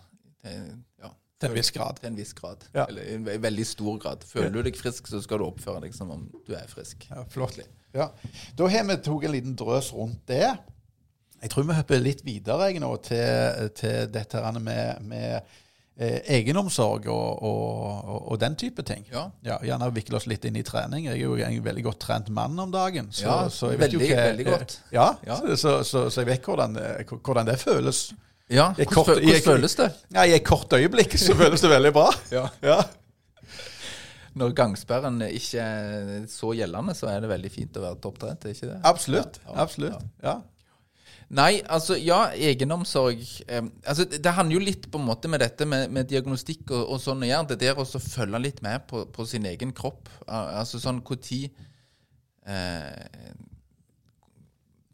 [0.43, 0.55] Det,
[0.99, 1.13] ja.
[1.39, 2.01] Til en viss grad.
[2.01, 2.65] Til en viss grad.
[2.73, 2.87] Ja.
[2.89, 4.25] Eller i en veldig stor grad.
[4.27, 7.05] Føler du deg frisk, så skal du oppføre deg som om du er frisk.
[7.11, 7.61] Ja, flott.
[7.93, 8.09] Ja.
[8.57, 10.47] Da har vi tatt en liten drøs rundt det.
[11.43, 15.41] Jeg tror vi hopper litt videre jeg, nå til, til dette med, med
[15.99, 19.03] eh, egenomsorg og, og, og, den type ting.
[19.11, 19.25] Ja.
[19.43, 21.09] Gjerne vikle oss litt inn i trening.
[21.09, 23.11] Jeg er jo en veldig godt trent mann om dagen.
[23.11, 24.77] Så, Ja, så jeg vet veldig- jo hva, veldig godt.
[24.95, 25.39] Ja, Ja.
[25.55, 28.13] Så, så, så, jeg vet hvordan, eh, hvordan det føles.
[28.49, 29.91] Ja, hvordan, kort- hvordan jeg, føles det?
[30.15, 32.09] Ja, I et kort øyeblikk så føles det veldig bra.
[32.31, 32.47] Ja.
[34.39, 38.55] Når gangsperren ikke er så gjeldende, så er det veldig fint å være topptrent, er
[38.55, 38.79] ikke det?
[38.89, 39.37] Absolutt.
[39.43, 40.09] Ja, ja, Absolutt.
[40.23, 40.39] Ja.
[41.33, 45.65] Nei, altså ja, egenomsorg eh, altså, Det handler jo litt på en måte med dette
[45.65, 47.47] med, med diagnostikk og, og sånn å gjøre.
[47.53, 50.11] Det der å følge litt med på, på sin egen kropp.
[50.27, 51.23] Altså sånn når
[52.45, 53.31] eh,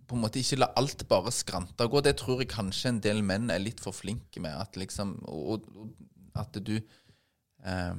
[0.08, 2.06] På en måte ikke la alt bare skrante og gå.
[2.08, 4.56] Det tror jeg kanskje en del menn er litt for flinke med.
[4.56, 7.95] At liksom og, og at du eh,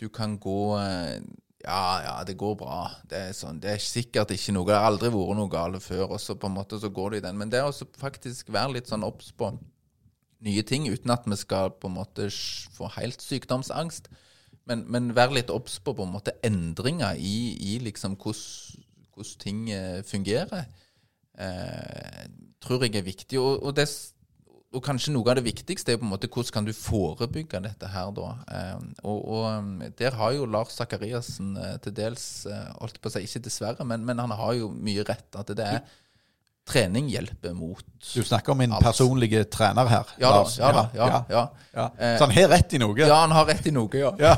[0.00, 1.20] Du kan gå eh,
[1.64, 2.78] ja, ja, det går bra.
[3.08, 4.64] Det er, sånn, det er sikkert ikke noe.
[4.68, 6.06] Det har aldri vært noe galt før.
[6.14, 7.36] Og så på en måte så går det i den.
[7.40, 9.52] Men det er også faktisk være litt sånn obs på
[10.40, 12.30] nye ting, uten at vi skal på en måte
[12.72, 14.08] få helt sykdomsangst.
[14.70, 19.66] Men, men være litt obs på på en måte endringer i, i liksom hvordan ting
[19.74, 20.64] eh, fungerer.
[21.36, 22.24] Eh,
[22.64, 23.40] tror jeg er viktig.
[23.40, 23.88] Og, og, det,
[24.70, 27.88] og kanskje noe av det viktigste er på en måte hvordan kan du forebygge dette
[27.90, 28.28] her, da.
[28.54, 33.10] Eh, og, og um, der har jo Lars Sakariassen eh, til dels, eh, holdt på
[33.10, 35.26] å si, ikke dessverre, men, men han har jo mye rett.
[35.40, 35.82] At det er
[36.70, 37.82] trening hjelper mot
[38.14, 38.84] Du snakker om min Alt.
[38.84, 40.12] personlige trener her.
[40.22, 40.54] Ja Lars.
[40.60, 40.84] ja da.
[40.94, 41.42] Ja, ja.
[41.74, 41.86] ja.
[41.98, 42.94] Eh, Så han har rett i noe?
[43.00, 44.12] Ja, han har rett i noe, ja.
[44.20, 44.36] Ja.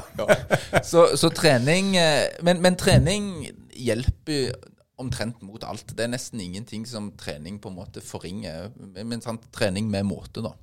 [0.80, 4.54] Så, så trening eh, men, men trening hjelper
[5.02, 5.94] omtrent mot alt.
[5.96, 8.70] Det er nesten ingenting som trening på en måte forringer.
[9.02, 10.54] Men sant, trening med måte, da.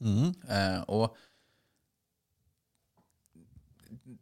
[0.00, 0.30] Mm.
[0.30, 1.16] Eh, og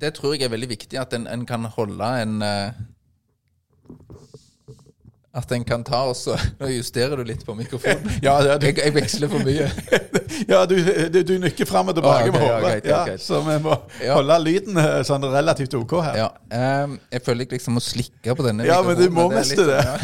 [0.01, 2.85] det tror jeg er veldig viktig, at en, en kan holde en eh,
[5.37, 8.19] At en kan ta og så Nå justerer du litt på mikrofonen.
[8.25, 9.69] Ja, det du, Jeg, jeg veksler for mye.
[10.53, 10.75] ja, du,
[11.13, 12.67] du, du nykker fram og tilbake Ah, med ja, hodet.
[12.67, 13.77] greit, Ja, så vi må
[14.13, 16.21] holde lyden eh, sånn relativt OK her.
[16.25, 19.57] Ja, ehm, jeg føler jeg liksom må slikke på denne Ja, men du må mest
[19.57, 19.67] det.
[19.81, 19.97] ja.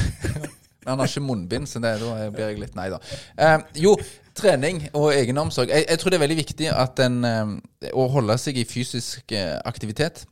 [0.86, 2.98] Han har ikke munnbind, så det, da blir jeg litt Nei da.
[3.38, 3.92] Um, jo,
[4.34, 5.70] trening og egenomsorg.
[5.70, 6.70] Jeg, jeg tror det er veldig viktig
[7.06, 7.52] en, ehm,
[7.94, 10.24] å holde seg i fysisk eh, aktivitet.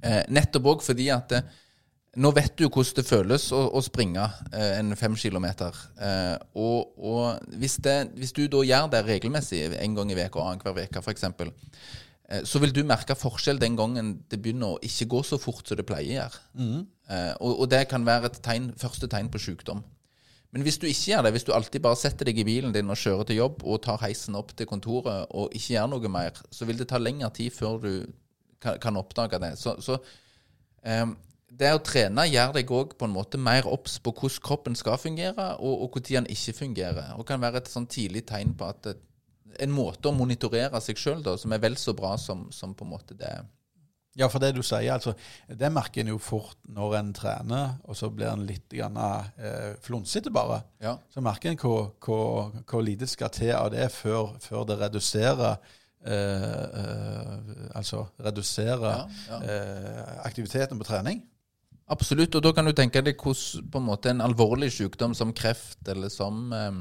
[0.00, 1.42] Eh, nettopp òg fordi at eh,
[2.18, 5.76] nå vet du hvordan det føles å, å springe eh, en fem kilometer.
[6.02, 10.40] Eh, og og hvis, det, hvis du da gjør det regelmessig en gang i veka
[10.40, 14.80] og annenhver uke f.eks., eh, så vil du merke forskjell den gangen det begynner å
[14.84, 16.42] ikke gå så fort som det pleier å gjøre.
[17.08, 19.84] Eh, og, og det kan være et tegn, første tegn på sykdom.
[20.50, 22.90] Men hvis du ikke gjør det, hvis du alltid bare setter deg i bilen din
[22.90, 26.40] og kjører til jobb og tar heisen opp til kontoret og ikke gjør noe mer,
[26.50, 27.92] så vil det ta lengre tid før du
[28.62, 29.54] kan, kan oppdage det.
[29.60, 29.98] Så, så
[30.82, 31.04] eh,
[31.48, 34.98] det å trene gjør deg òg på en måte mer obs på hvordan kroppen skal
[35.00, 37.14] fungere, og, og når den ikke fungerer.
[37.16, 38.90] Og kan være et sånn tidlig tegn på at
[39.58, 42.92] en måte å monitorere seg sjøl som er vel så bra som, som på en
[42.92, 43.32] måte det
[44.18, 45.12] Ja, for det du sier, altså,
[45.46, 48.96] det merker en jo fort når en trener, og så blir en litt grann,
[49.38, 50.62] eh, flunsete bare.
[50.82, 50.96] Ja.
[51.12, 55.54] Så merker en hvor, hvor, hvor lite skal til av det før, før det reduserer
[56.02, 61.22] eh, eh, Altså reduserer Ja, eh, aktiviteten på trening.
[61.88, 62.36] Absolutt.
[62.36, 65.88] Og da kan du tenke deg hvordan på en måte en alvorlig sykdom som kreft
[65.88, 66.80] eller som, eh,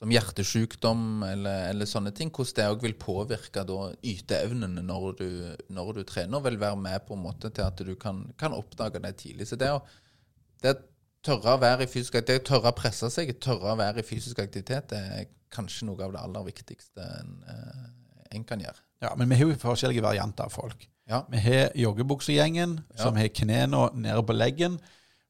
[0.00, 5.28] som hjertesykdom eller, eller sånne ting, hvordan det òg vil påvirke da yteevnene når du,
[5.68, 9.02] når du trener, vil være med på en måte til at du kan, kan oppdage
[9.04, 9.50] det tidlig.
[9.50, 9.82] Så det å
[10.62, 10.80] det å
[11.26, 14.42] tørre å være i fysisk aktivitet, tørre å presse seg, tørre å være i fysisk
[14.42, 17.84] aktivitet, det er kanskje noe av det aller viktigste en, eh,
[18.36, 18.80] en kan gjøre.
[19.02, 20.86] Ja, Men vi har jo forskjellige varianter av folk.
[21.12, 21.20] Ja.
[21.30, 24.78] Vi har joggebuksegjengen som har knærne nede på leggen,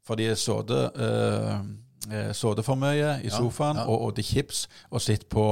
[0.06, 3.84] for de sittet uh, for mye i Ja, sofaen ja.
[3.86, 5.44] og, og til chips og sitter på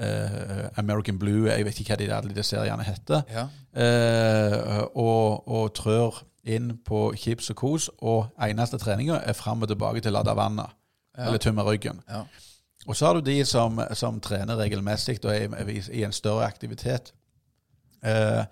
[0.00, 3.46] uh, American Blue, jeg vet ikke hva de alle de seriene heter, Ja.
[3.74, 9.68] eh, og, og trør inn på chips og kos, og eneste treninga er fram og
[9.70, 10.66] tilbake til vannet,
[11.18, 11.26] Ja.
[11.26, 12.00] eller tømme ryggen.
[12.08, 12.22] Ja.
[12.86, 16.46] Og så har du de som, som trener regelmessig og er i, i en større
[16.46, 17.12] aktivitet.
[18.02, 18.44] Eh, eh,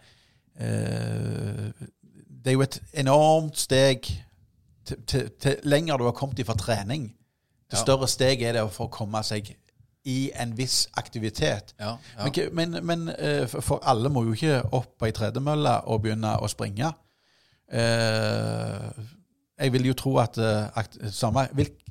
[0.60, 4.04] det er jo et enormt steg
[4.86, 7.10] til, til, til lenger du har kommet ifra trening.
[7.70, 9.52] Det større steg er det for å komme seg
[10.10, 11.74] i en viss aktivitet.
[11.78, 12.24] Ja, ja.
[12.52, 16.32] Men, men, men eh, for- alle må jo ikke opp på ei tredemølle og begynne
[16.40, 16.88] å springe.
[17.70, 18.90] Eh,
[19.60, 21.44] jeg vil jo tro at eh, samme,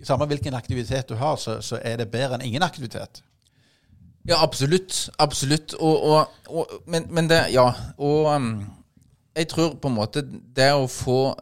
[0.03, 3.21] samme hvilken aktivitet du har, så, så er det bedre enn ingen aktivitet.
[4.29, 5.09] Ja, absolutt.
[5.17, 5.73] Absolutt.
[5.73, 7.71] Og, og, og, men, men det Ja.
[7.97, 8.65] Og um,
[9.35, 10.23] jeg tror på en måte
[10.55, 11.33] det å få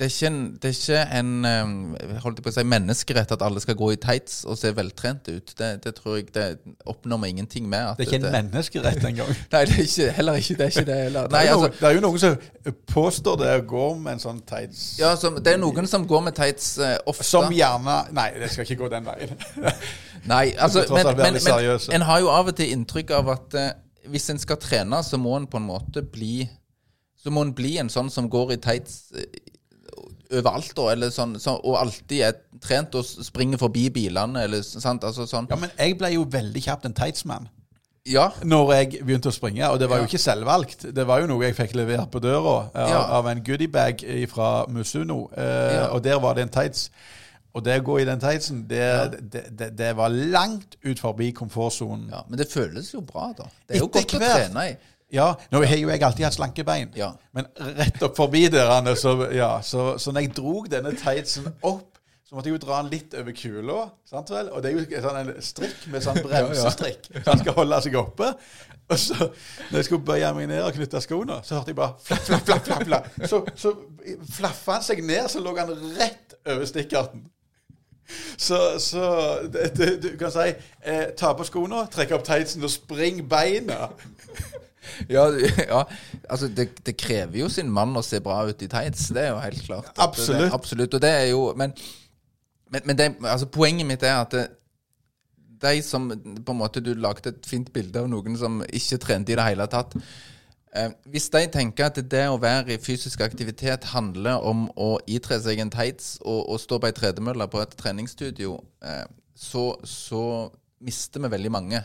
[0.00, 3.60] det er, ikke en, det er ikke en holdt på å si, menneskerett at alle
[3.60, 5.52] skal gå i tights og se veltrente ut.
[5.58, 6.46] Det, det tror jeg det
[6.88, 7.98] oppnår vi ingenting med.
[7.98, 9.34] Det er ikke en menneskerett engang.
[9.52, 10.70] Nei, det er ikke, heller ikke det.
[10.70, 11.28] Er ikke det heller.
[11.28, 14.22] Det er, jo altså, det er jo noen som påstår det å gå med en
[14.24, 17.26] sånn tights ja, så, det er noen som går med tights uh, ofte.
[17.28, 19.36] Som gjerne Nei, det skal ikke gå den veien.
[20.32, 23.68] Nei, altså, men, men, men en har jo av og til inntrykk av at uh,
[24.10, 26.48] hvis en skal trene, så må en på en måte bli
[27.20, 29.49] Så må en bli en sånn som går i tights eh,
[30.32, 35.04] overalt, da, eller sånn, så, og alltid er trent og springer forbi bilene, eller sant,
[35.04, 35.48] altså sånn.
[35.50, 37.48] Ja, men jeg ble jo veldig kjapt en tightsman
[38.08, 39.66] Ja, når jeg begynte å springe.
[39.70, 40.86] Og det var jo ikke selvvalgt.
[40.96, 43.00] Det var jo noe jeg fikk levert på døra av, Ja.
[43.18, 44.00] av en goodiebag
[44.32, 45.28] fra Musuno.
[45.36, 45.88] Eh, Ja.
[45.92, 46.88] Og der var det en tights.
[47.52, 51.32] Og det å gå i den tightsen, det, det, det, det var langt ut forbi
[51.36, 52.08] komfortsonen.
[52.12, 53.44] ja, men det føles jo bra, da.
[53.68, 54.76] Det er jo godt godt å trene i.
[55.10, 57.12] Ja, nå har jo jeg alltid hatt slanke bein, Ja.
[57.34, 61.86] men rett opp forbi der, så, ja, så, så når jeg drog denne tightsen opp,
[62.28, 64.52] så måtte jeg jo dra den litt over kula, sant vel?
[64.54, 67.96] Og det er jo sånn en strikk med sånn bremsestrikk, så den skal holde seg
[67.98, 68.28] oppe.
[68.90, 69.16] Og så,
[69.70, 72.46] når jeg skulle bøye meg ned og knytte skoene, så hørte jeg bare flapp, flapp,
[72.46, 73.10] flapp, flapp, flapp.
[73.26, 73.74] Så, så
[74.36, 77.26] flaffa han seg ned, så lå han rett over stikkarten.
[78.38, 79.02] Så, så
[79.50, 80.48] det, det, du kan si
[80.82, 83.88] eh, ta på skoene, trekke opp tightsen og spring beina.
[85.14, 85.26] Ja,
[85.58, 85.82] ja
[86.28, 89.34] altså det, det krever jo sin mann å se bra ut i tights, det er
[89.34, 89.92] jo helt klart.
[89.98, 90.46] Absolutt.
[90.46, 91.74] Det, absolutt, og det er jo Men,
[92.70, 94.36] men, men det, altså, poenget mitt er at
[95.60, 99.34] de som på en måte Du lagde et fint bilde av noen som ikke trente
[99.34, 99.96] i det hele tatt.
[100.70, 105.40] Eh, hvis de tenker at det å være i fysisk aktivitet handler om å itre
[105.42, 108.54] seg en tights og, og stå på ei tredemølle på et treningsstudio,
[108.86, 110.22] eh, så, så
[110.86, 111.82] mister vi veldig mange.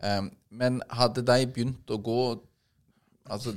[0.00, 2.22] Eh, men hadde de begynt å gå
[3.32, 3.52] Altså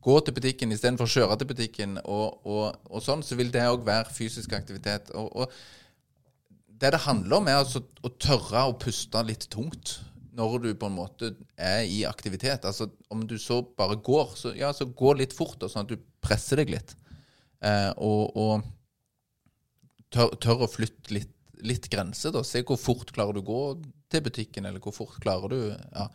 [0.00, 3.64] gå til butikken istedenfor å kjøre til butikken, og, og, og sånn, så vil det
[3.66, 5.10] òg være fysisk aktivitet.
[5.18, 9.96] Og, og det det handler om, er altså å tørre å puste litt tungt
[10.38, 12.62] når du på en måte er i aktivitet.
[12.62, 15.98] Altså Om du så bare går, så, ja, så gå litt fort, sånn at du
[16.22, 16.94] presser deg litt.
[17.58, 18.62] Eh, og
[20.14, 21.32] tør, tør å flytte litt,
[21.66, 22.42] litt grenser, da.
[22.46, 23.62] Se hvor fort klarer du å gå
[24.12, 26.06] til butikken, eller hvor fort klarer du ja.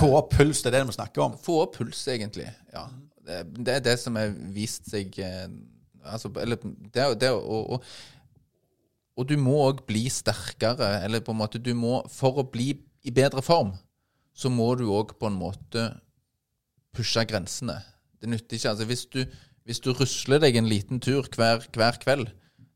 [0.00, 1.36] Få opp puls, det er det vi snakker om.
[1.40, 2.48] Få opp puls, egentlig.
[2.74, 2.86] Ja.
[3.22, 5.46] Det, det er det som har vist seg eh,
[6.02, 7.84] altså, Eller det, det og, og,
[9.14, 12.72] og du må òg bli sterkere, eller på en måte du må For å bli
[13.06, 13.72] i bedre form,
[14.34, 15.88] så må du òg på en måte
[16.94, 17.80] pushe grensene.
[18.22, 18.70] Det nytter ikke.
[18.70, 19.24] altså Hvis du,
[19.66, 22.28] hvis du rusler deg en liten tur hver, hver kveld,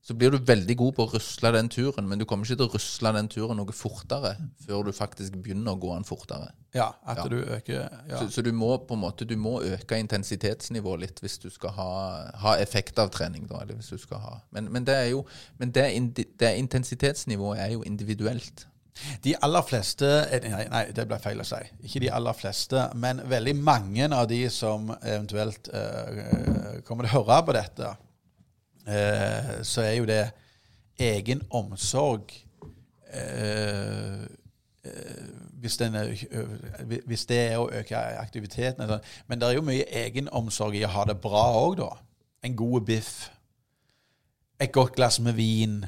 [0.07, 2.69] så blir du veldig god på å rusle den turen, men du kommer ikke til
[2.69, 6.53] å rusle den turen noe fortere før du faktisk begynner å gå den fortere.
[6.77, 7.25] Ja, at Ja.
[7.33, 8.21] du øker ja.
[8.21, 11.71] Så, så du må på en måte Du må øke intensitetsnivået litt hvis du skal
[11.75, 11.89] ha,
[12.45, 13.47] ha effekt av trening.
[13.49, 15.25] da, eller hvis du skal ha Men, men det er jo
[15.59, 15.87] Men det,
[16.39, 18.67] det intensitetsnivået er jo individuelt.
[19.25, 21.59] De aller fleste eh, Nei, nei, det ble feil å si.
[21.85, 27.25] Ikke de aller fleste, men veldig mange av de som eventuelt eh, kommer til å
[27.25, 27.91] høre på dette,
[28.87, 30.23] eh, så er jo det
[30.99, 32.33] egen omsorg
[33.13, 34.23] eh,
[34.85, 35.29] eh,
[35.61, 38.91] hvis, den er, øh, hvis det er å øke aktiviteten.
[39.29, 41.91] Men det er jo mye egenomsorg i å ha det bra òg, da.
[42.47, 43.13] En god biff.
[44.61, 45.81] Et godt glass med vin.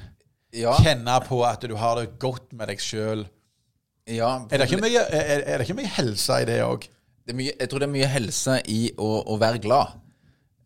[0.57, 3.27] Ja, Kjenne på at du har det godt med deg sjøl.
[4.09, 6.87] ja Er, det ikke mye- er, er det ikke mye helse i det òg?
[7.29, 9.99] Jeg tror det er mye helse i å, å være glad.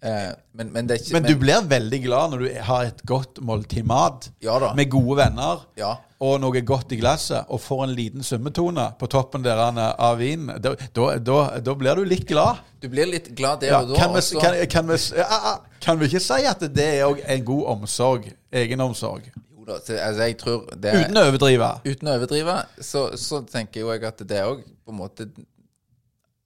[0.02, 3.38] Eh, men, men det ikke Men du blir veldig glad når du har et godt
[3.46, 5.92] måltid mat Ja med gode venner Ja.
[6.18, 10.18] og noe godt i glasset, og får en liten summetone på toppen der er av
[10.18, 10.56] vinen.
[10.62, 12.58] Da, da, da, da blir du litt glad.
[12.82, 14.00] Du blir litt glad der Ja, og da.
[14.00, 15.54] kan, vi, og kan, kan, vi, ja, ja,
[15.86, 18.26] kan vi ikke si at det er en god omsorg?
[18.50, 19.28] Egenomsorg?
[19.54, 21.70] Jo da, altså jeg tror det Uten å overdrive.
[21.86, 25.28] Uten å overdrive, så, så tenker jeg at det òg på en måte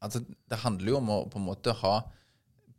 [0.05, 1.95] Altså, det handler jo om å på en måte ha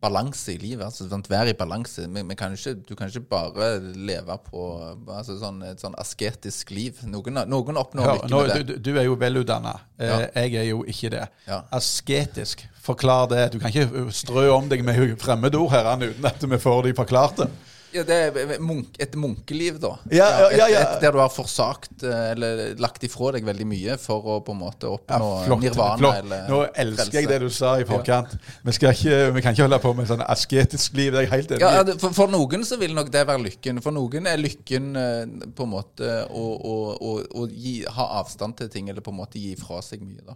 [0.01, 0.85] balanse i livet.
[0.85, 2.05] altså sånn, Være i balanse.
[2.07, 4.65] Men, men kan ikke, du kan ikke bare leve på
[5.09, 6.99] altså, sånn, et sånn asketisk liv.
[7.09, 8.59] Noen, noen oppnår Hør, lykke nå, det.
[8.67, 9.73] du- du er jo velutdanna.
[9.99, 10.19] Ja.
[10.35, 11.23] Jeg er jo ikke det.
[11.47, 11.63] Ja.
[11.73, 12.65] Asketisk.
[12.87, 13.51] Forklar det.
[13.51, 17.49] Du kan ikke strø om deg med fremmedord her uten at vi får de forklarte.
[17.95, 19.93] Ja, det er munk, et munkeliv, da.
[20.11, 20.79] Ja, ja, ja.
[20.81, 24.37] Et, et der du har forsagt eh, eller lagt ifra deg veldig mye for å
[24.43, 25.63] på en måte oppnå flott.
[25.63, 26.19] nirvana flott.
[26.23, 28.35] eller Nå elsker jeg det du sa i forkant.
[28.67, 31.13] Vi, ikke, vi kan ikke holde på med sånn asketisk liv.
[31.15, 33.79] Det er jeg helt enig for, for noen så vil nok det være lykken.
[33.85, 35.21] For noen er lykken eh,
[35.55, 39.21] på en måte å, å, å, å gi, ha avstand til ting, eller på en
[39.21, 40.25] måte gi fra seg mye.
[40.27, 40.35] da.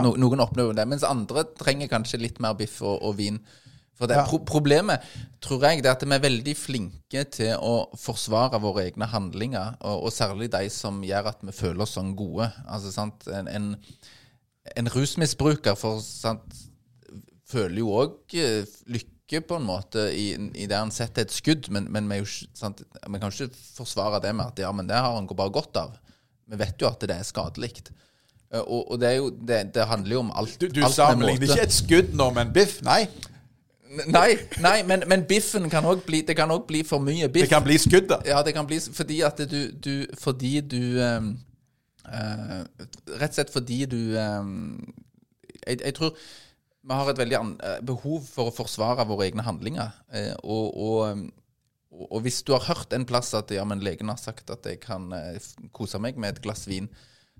[0.00, 3.36] No, noen oppnår det, mens andre trenger kanskje litt mer biff og, og vin.
[3.94, 4.24] For det, Ja.
[4.26, 5.00] pro Problemet
[5.44, 9.76] tror jeg det er at vi er veldig flinke til å forsvare våre egne handlinger,
[9.80, 12.48] og, og særlig de som gjør at vi føler oss sånn gode.
[12.66, 13.26] Altså, sant?
[13.30, 13.68] En, en,
[14.76, 16.62] en rusmisbruker for, sant,
[17.46, 18.34] føler jo òg
[18.90, 22.26] lykke på en måte i, i det han setter et skudd, men, men vi, jo,
[22.56, 25.78] sant, vi kan ikke forsvare det med at ja, men det har han bare godt
[25.80, 25.94] av.
[26.50, 27.70] Vi vet jo at det er skadelig.
[28.50, 30.58] Eh, Og, og det, er jo, det, det handler jo om alt.
[30.60, 32.80] Du, du alt sammenligner ikke et skudd nå med en biff.
[32.86, 33.04] Nei,
[34.06, 37.46] Nei, nei men, men biffen kan òg bli Det kan også bli for mye biff.
[37.46, 38.26] det kan bli skuddet.
[38.28, 41.30] Ja, det kan bli fordi at du, du Fordi du ehm,
[42.08, 42.62] uh,
[43.20, 44.80] Rett og slett fordi du ehm,
[45.64, 46.16] jeg, jeg tror
[46.84, 49.94] vi har et veldig eh, behov for å forsvare våre egne handlinger.
[50.12, 51.22] Uh, og, og, ehm,
[51.94, 54.68] og, og hvis du har hørt en plass at ja, men legen har sagt at
[54.68, 55.08] jeg kan
[55.72, 56.90] kose meg med et glass vin,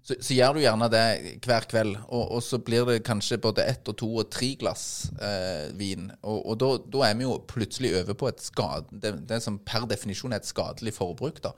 [0.04, 1.04] så, så gjør du gjerne det
[1.46, 1.94] hver kveld.
[2.04, 4.84] Og, og så blir det kanskje både ett og to og tre glass
[5.16, 6.10] eh, vin.
[6.20, 9.88] Og, og da, er vi jo plutselig over på et skade, det, det som per
[9.88, 11.40] definisjon er et skadelig forbruk.
[11.44, 11.54] da.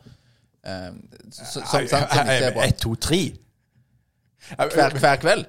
[0.63, 0.93] Eh,
[1.31, 2.63] så, som, som, som.
[2.63, 3.23] Ett, to, tre.
[4.55, 5.49] Hver, hver kveld?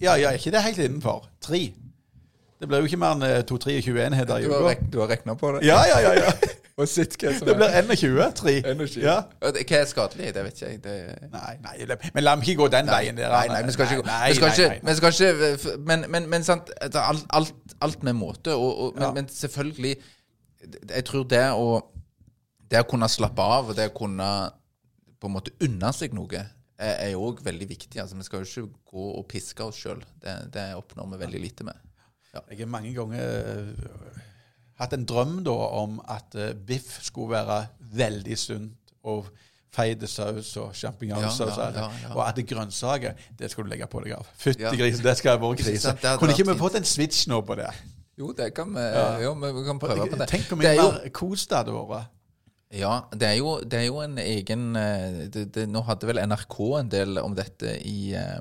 [0.00, 1.26] Ja, ja, er ikke det helt innenfor?
[1.42, 1.66] Tre.
[2.60, 4.76] Det blir jo ikke mer enn eh, to, tre og 20 enheter i uka.
[4.92, 5.66] du har regna på det?
[5.66, 6.14] Ja, ja, ja.
[6.22, 6.32] ja.
[6.80, 8.32] Og sitt hva som Det blir 21.
[8.34, 8.54] Tre.
[8.66, 8.96] 21.
[9.04, 9.16] Ja.
[9.38, 10.32] Hva er skadelig?
[10.34, 10.80] Det vet ikke jeg.
[10.82, 10.94] Det...
[11.30, 13.30] Nei, nei, men la meg ikke gå den veien der.
[13.30, 14.90] Nei, nei, vi skal ikke gå Nei, vi skal ikke, nei, nei.
[14.90, 18.56] vi skal ikke Men, men, men sant, er alt, alt, alt med måte.
[18.58, 19.12] Og, og, men, Ja.
[19.14, 19.94] men selvfølgelig
[20.98, 21.78] Jeg tror det å
[22.70, 24.28] Det å kunne slappe av, og det å kunne
[25.22, 26.42] på en måte unne seg noe,
[26.76, 28.00] er, jo òg veldig viktig.
[28.02, 30.02] Altså, Vi skal jo ikke gå og piske oss sjøl.
[30.20, 31.78] Det, det oppnår vi veldig lite med.
[32.34, 33.70] Jeg er mange ganger
[34.80, 38.94] hatt en drøm da om at uh, biff skulle være veldig sunt.
[39.04, 39.28] Og
[39.74, 41.56] feide saus og sjampinjongsaus.
[41.58, 42.12] Ja, ja, ja, ja.
[42.14, 44.28] Og at det grønnsaker, det skal du legge på deg av.
[44.38, 45.94] Fytti grisen, det skal være krise.
[45.98, 47.70] hadde Kunne ikke vi fått en switch nå på det?
[48.20, 48.84] Jo, det kan vi,
[49.24, 50.28] jo, vi kan prøve på det.
[50.30, 52.12] Tenk hvor Det mye er mer kos det hadde vært.
[52.74, 56.18] Ja, det er jo, det er jo en egen eh, det, det, Nå hadde vel
[56.26, 58.40] NRK en del om dette i eh,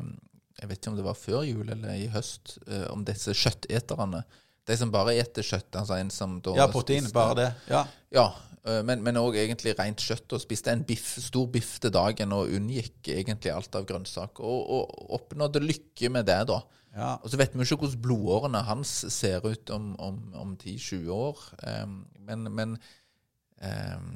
[0.57, 2.55] Jeg vet ikke om det var før jul eller i høst,
[2.89, 4.23] om disse kjøtteterne.
[4.67, 5.71] De som bare eter kjøtt.
[5.75, 7.49] Altså en som da Ja, protein, spiste- bare det.
[7.69, 7.85] Ja.
[8.13, 8.27] Ja,
[8.65, 12.47] eh, men, òg egentlig rent kjøtt, og spiste en biff, stor biff til dagen og
[12.53, 14.43] unngikk egentlig alt av grønnsaker.
[14.43, 16.61] Og, og oppnådde lykke med det, da.
[16.93, 17.15] Ja.
[17.23, 21.09] Og så vet vi jo ikke hvordan blodårene hans ser ut om, om, om 10-20
[21.09, 21.39] år.
[21.65, 22.75] Um, men, men,
[23.63, 24.11] um,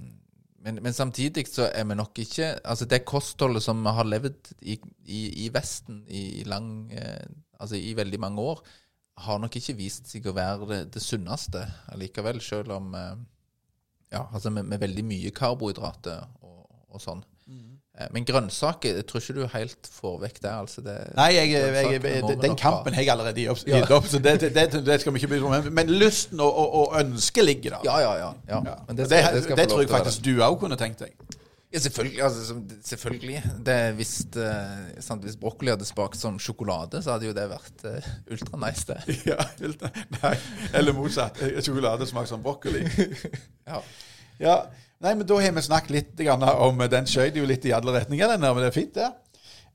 [0.62, 4.51] men, men samtidig så er vi nok ikke Altså det kostholdet som vi har levd
[4.62, 7.27] i, i, i Vesten i, i lang eh,
[7.62, 8.62] Altså i veldig mange år,
[9.25, 13.15] har nok ikke vist seg å være det, det sunneste allikevel, selv om eh,
[14.13, 16.62] Ja, altså med, med veldig mye karbohydrater og,
[16.93, 17.23] og sånn.
[17.47, 17.73] Mm.
[18.13, 20.51] Men grønnsaker, jeg tror ikke du helt får vekk det.
[20.53, 23.80] altså det Nei, jeg, jeg, jeg, den kampen har jeg allerede gitt opp, Ja.
[23.97, 25.71] opp så det, det, det, skal vi ikke begynne med.
[25.80, 27.88] Men lysten og, og, og ønsket ligger der.
[27.89, 28.30] Ja, ja, ja.
[28.53, 28.75] ja.
[28.88, 31.17] Men det, skal- det, skal det tror jeg faktisk du òg kunne tenkt deg.
[31.74, 32.22] Ja, selvfølgelig.
[32.24, 32.56] Altså,
[32.88, 33.42] selvfølgelig.
[33.68, 38.60] Eh, sant, Hvis brokkoli hadde smakt som sjokolade, så hadde jo det vært uh, ultra
[38.63, 39.18] nice, det.
[39.34, 39.84] Ja, helt-
[40.22, 40.34] nei,
[40.74, 41.42] eller motsatt.
[41.60, 42.86] Sjokolade smaker som brokkoli.
[43.68, 43.82] Ja.
[44.40, 44.54] Ja,
[45.04, 48.30] nei, men Da har vi snakket litt om Den skjøt jo litt i alle retninger,
[48.32, 49.10] den der, men det er fint, det.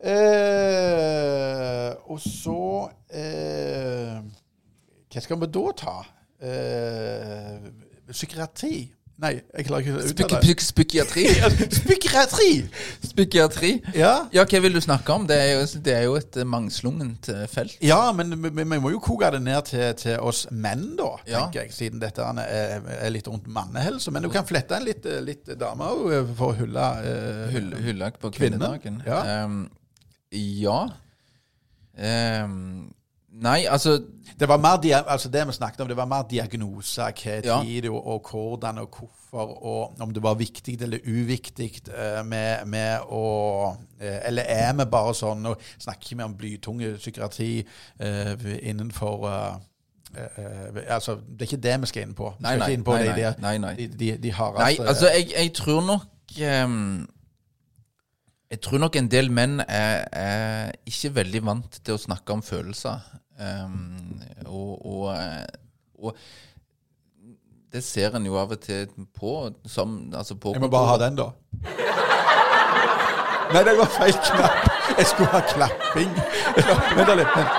[0.03, 4.17] Eh, og så eh,
[5.13, 5.95] Hva skal vi da ta?
[6.43, 7.69] Eh,
[8.11, 8.75] psykiatri?
[9.23, 10.47] Nei, jeg klarer ikke å uttale det.
[10.49, 11.25] spyk, Spykiatri!
[11.77, 12.49] Spykiatri?
[13.05, 13.71] Psykiatri.
[13.95, 14.13] Ja.
[14.35, 15.27] Ja, hva vil du snakke om?
[15.31, 17.77] Det er jo, det er jo et eh, mangslungent eh, felt.
[17.87, 21.45] Ja, men vi, vi må jo koke det ned til, til oss menn, da, Ja.
[21.45, 21.75] tenker jeg.
[21.77, 24.11] Siden dette er, er litt rundt mannehelse.
[24.15, 28.33] Men du kan flette en litt, litt dame òg, for å hylle uh, Hylle på
[28.35, 29.03] kvinnedagen.
[29.07, 29.23] ja.
[29.47, 29.63] Um,
[30.33, 30.87] ja.
[32.01, 32.89] Ehm,
[33.33, 34.03] nei, altså
[34.39, 37.63] Det var mer altså det vi snakket om, det var mer diagnoser, hva Ja.
[37.65, 42.67] tid og, og hvordan og hvorfor, og om det var viktig eller uviktig eh, med,
[42.67, 47.67] med å eh, Eller er vi bare sånn og snakker vi om blytunge psykiatri
[48.01, 49.61] uh, innenfor uh,
[50.13, 52.35] Uh, altså, Det er ikke det vi skal inn på.
[52.37, 53.71] Vi Nei, skal nei, ikke inn på nei, de, nei, de, nei, nei.
[53.77, 57.07] de, de, de Nei, altså, jeg, jeg tror nok ehm,
[58.53, 62.43] Jeg tror nok en del menn er, er ikke veldig vant til å snakke om
[62.45, 63.01] følelser.
[63.41, 65.47] Um, og, og, eh,
[66.05, 66.19] og
[67.73, 69.33] det ser en jo av og til på
[69.65, 71.31] som altså på Jeg må bare ha den, da.
[73.53, 74.69] Nei, det var feil knapp.
[74.99, 76.13] Jeg skulle ha klapping.
[76.99, 77.35] Vent litt.
[77.37, 77.51] men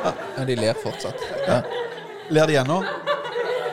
[0.00, 1.20] Ja, de ler fortsatt.
[1.44, 1.60] Ja.
[2.32, 2.80] Ler de ennå?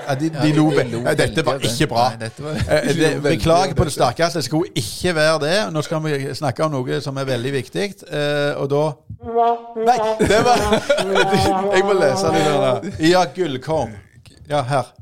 [0.08, 2.03] Ja, de, de lo de lo Dette var ikke bra.
[2.20, 4.39] Nei, var- Eh, de lo det, veldig Beklager på det sterkeste.
[4.39, 5.55] Det skulle ikke være det.
[5.74, 8.84] Nå skal vi snakke om noe som er veldig viktig, eh, og da
[9.76, 10.64] Nei, det var
[11.76, 12.91] Jeg må lese det der.
[13.10, 13.95] Ja, gullkorn.
[14.49, 14.93] Ja, her.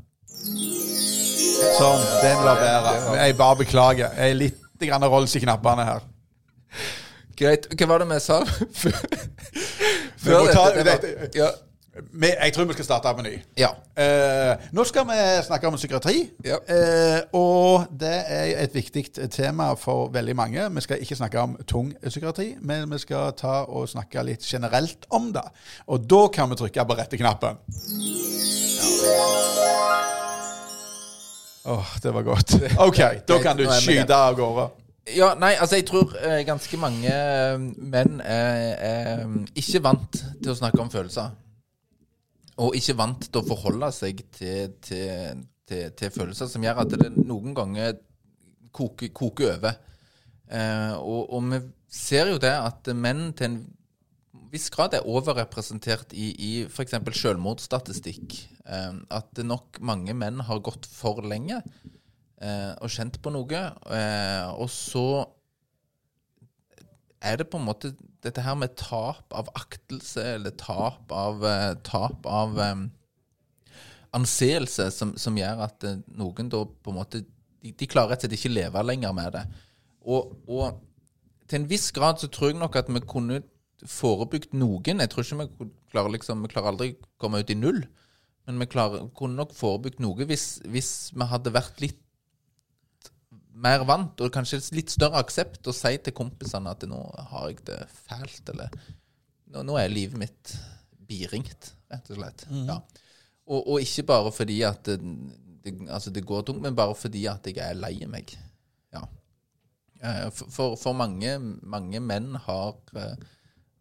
[1.76, 2.02] Sånn.
[2.22, 3.16] Den var bedre.
[3.20, 4.10] Jeg bare beklager.
[4.16, 4.62] Jeg er litt
[5.06, 6.00] rolls i knappene her.
[7.36, 7.66] Greit.
[7.76, 8.40] Hva var det vi sa
[8.80, 8.96] før
[10.16, 11.50] før dette, Det var- ja.
[11.96, 13.34] Vi, jeg tror vi skal starte med ny.
[13.56, 13.68] ja.
[13.96, 15.16] Eh, nå skal vi
[15.46, 16.26] snakke om psykiatri.
[16.44, 16.58] Ja.
[16.68, 20.66] Eh, og det er et viktig tema for veldig mange.
[20.74, 25.08] Vi skal ikke snakke om tung psykiatri, men vi skal ta og snakke litt generelt
[25.10, 25.44] om det.
[25.86, 27.56] Og da kan vi trykke på rette knappen.
[31.64, 32.54] Åh, det var godt.
[32.78, 34.68] OK, da kan du skyte av gårde.
[35.16, 40.52] Ja, nei, altså jeg tror eh, ganske mange eh, menn er, er ikke vant til
[40.52, 41.32] å snakke om følelser.
[42.64, 46.94] Og ikke vant til å forholde seg til, til, til, til følelser som gjør at
[46.96, 47.98] det noen ganger
[48.76, 49.80] koker, koker over.
[50.46, 51.60] Eh, og, og vi
[51.92, 53.58] ser jo det at menn til en
[54.52, 56.96] viss grad er overrepresentert i, i f.eks.
[57.20, 58.38] selvmordsstatistikk.
[58.64, 63.62] Eh, at nok mange menn har gått for lenge eh, og kjent på noe.
[63.92, 65.06] Eh, og så
[67.24, 67.94] er det på en måte
[68.24, 72.86] dette her med tap av aktelse, eller tap av, eh, tap av um,
[74.16, 77.22] anseelse, som, som gjør at eh, noen da på en måte
[77.62, 79.44] de, de klarer rett og slett ikke leve lenger med det.
[80.06, 80.82] Og, og
[81.50, 83.42] til en viss grad så tror jeg nok at vi kunne
[83.86, 85.02] forebygd noen.
[85.02, 87.82] Jeg tror ikke vi klarer liksom, vi klarer aldri å komme ut i null.
[88.46, 91.98] Men vi klarer, kunne nok forebygd noe hvis, hvis vi hadde vært litt
[93.56, 97.00] mer vant, og kanskje litt større aksept, å si til kompisene at nå
[97.32, 98.72] har jeg det fælt, eller
[99.52, 100.54] nå, nå er livet mitt
[101.06, 102.46] biringt, rett og slett.
[102.66, 102.80] Ja.
[103.46, 104.98] Og, og ikke bare fordi at det,
[105.64, 108.34] det, altså det går tungt, men bare fordi at jeg er lei meg.
[108.94, 109.04] Ja.
[110.02, 113.14] Eh, For, for, for mange, mange menn har eh,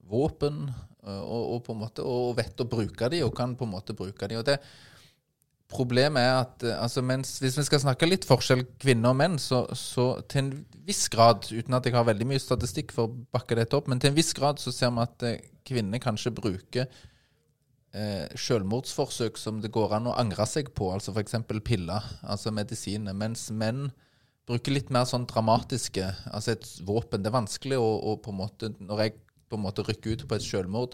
[0.05, 3.67] våpen eh, og, og, på en måte, og vet å bruke dem, og kan på
[3.67, 4.39] en måte bruke dem.
[4.39, 4.59] Og det,
[5.71, 9.39] Problemet er at eh, altså, mens, hvis vi skal snakke litt forskjell kvinner og menn,
[9.41, 10.53] så, så til en
[10.85, 14.01] viss grad, uten at jeg har veldig mye statistikk for å bakke dette opp, men
[14.01, 16.85] til en viss grad så ser vi at eh, kvinner kanskje bruker
[17.95, 21.39] eh, selvmordsforsøk som det går an å angre seg på, altså f.eks.
[21.65, 23.87] piller, altså medisiner, mens menn
[24.45, 27.23] bruker litt mer sånn dramatiske, altså et våpen.
[27.23, 29.17] Det er vanskelig å, å på en måte, når jeg
[29.49, 30.93] på en måte rykker ut på et selvmord,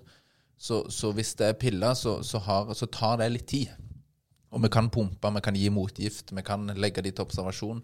[0.62, 3.72] så, så hvis det er piller, så, så, har, så tar det litt tid.
[4.52, 7.82] Og vi kan pumpe, vi kan gi motgift, vi kan legge de til observasjon.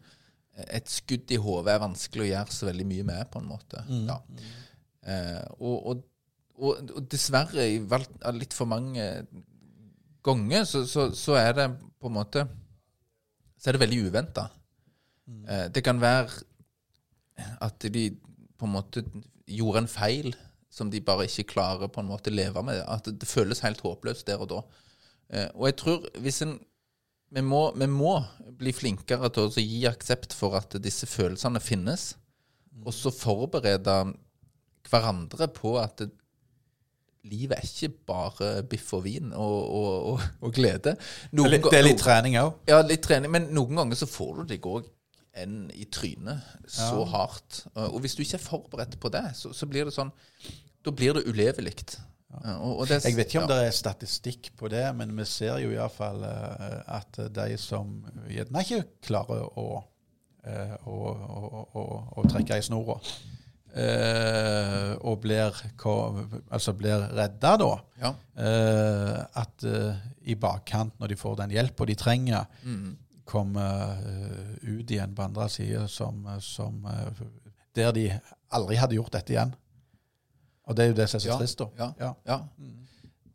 [0.73, 3.83] Et skudd i hodet er vanskelig å gjøre så veldig mye med, på en måte.
[4.07, 4.17] Ja.
[5.07, 6.01] Eh, og, og,
[6.57, 7.79] og, og dessverre, i
[8.35, 9.05] litt for mange
[10.27, 11.67] ganger, så, så, så er det
[12.01, 12.43] på en måte
[13.57, 14.49] Så er det veldig uventa.
[15.47, 16.43] Eh, det kan være
[17.61, 18.09] at de
[18.57, 19.03] på en måte
[19.47, 20.33] gjorde en feil
[20.73, 22.81] som de bare ikke klarer på en måte leve med.
[22.85, 24.61] At det, det føles helt håpløst der og da.
[25.33, 26.57] Eh, og jeg tror hvis en
[27.35, 28.13] vi må, vi må
[28.55, 32.13] bli flinkere til å gi aksept for at disse følelsene finnes.
[32.85, 34.13] og så forberede
[34.87, 36.05] hverandre på at
[37.27, 40.93] livet er ikke bare biff og vin og, og, og, og glede.
[41.35, 42.53] Noen Det er litt, trening òg.
[42.69, 44.87] Ja, litt trening, men noen ganger så får du deg òg
[45.37, 47.65] en i trynet så hardt.
[47.75, 50.13] Og hvis du ikke er forberedt på det, så, så blir det sånn
[50.85, 51.75] Da blir det ulevelig.
[52.29, 53.55] Og, og det, Jeg vet ikke om ja.
[53.55, 57.93] det er statistikk på det, men vi ser jo iallfall uh, at de som
[58.29, 59.83] gjerne ikke klarer å,
[60.43, 61.85] eh, å, å, å,
[62.19, 62.99] å trekke i snora,
[63.77, 65.55] eh, og blir,
[66.51, 67.71] altså blir redda da,
[68.01, 68.13] Ja.
[68.37, 72.97] eh, at eh, i bakkant, når de får den hjelpa de trenger, Mm.
[73.27, 77.23] kommer eh, ut igjen på andre sida som, som eh,
[77.75, 78.09] Der de
[78.51, 79.51] aldri hadde gjort dette igjen.
[80.67, 81.67] Og det er jo det som er så trist, da.
[81.79, 81.89] Ja.
[81.99, 82.11] Ja.
[82.27, 82.37] Ja,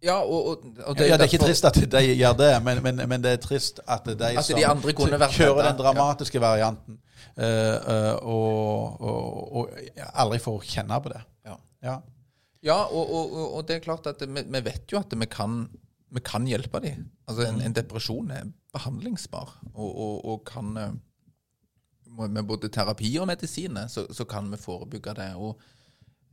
[0.03, 3.03] ja og, og, og Ja, det er ikke trist at de gjør det, men, men,
[3.09, 6.99] men det er trist at de At som de kjører den dramatiske varianten,
[7.39, 9.05] uh, uh, og,
[9.53, 9.77] og,
[10.13, 11.23] aldri får kjenne på det.
[11.49, 11.57] Ja.
[11.83, 12.01] Ja.
[12.63, 15.65] Ja, og, det er klart at vi, vi vet jo at vi kan,
[16.15, 17.09] vi kan hjelpe dem.
[17.27, 20.93] Altså en, en depresjon er behandlingsbar, og, kan eh,
[22.13, 25.31] Med både terapi og medisiner så, så kan vi forebygge det.
[25.35, 25.61] Og,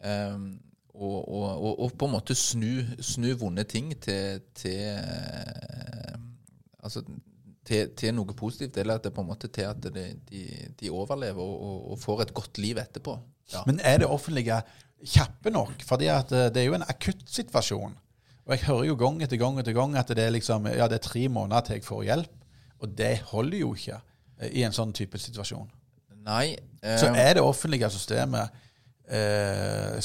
[0.04, 0.60] ehm,
[1.00, 6.16] og, og, og, på en måte snu, snu vonde ting til, til eh,
[6.80, 7.02] Altså
[7.70, 10.44] til, til noe positivt, eller at det på en måte til at de, de,
[10.80, 13.18] de overlever og, og, får et godt liv etterpå.
[13.54, 13.64] Ja.
[13.68, 14.62] Men er det offentlige
[15.04, 15.84] kjappe nok?
[15.86, 17.98] Fordi eh, det er jo en akuttsituasjon.
[18.48, 20.98] Og jeg hører jo gang etter gang etter gang at det er liksom, ja, det
[20.98, 22.48] er tre måneder til jeg får hjelp.
[22.80, 24.00] Og det holder jo ikke
[24.40, 25.70] eh, i en sånn type situasjon.
[26.26, 26.56] Nei.
[26.82, 28.66] Så eh, er det offentlige systemet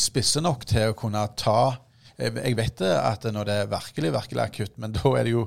[0.01, 1.75] spisse nok til å kunne ta
[2.17, 5.35] Jeg jeg vet det at når det er virkelig, virkelig akutt, men da er det
[5.35, 5.47] jo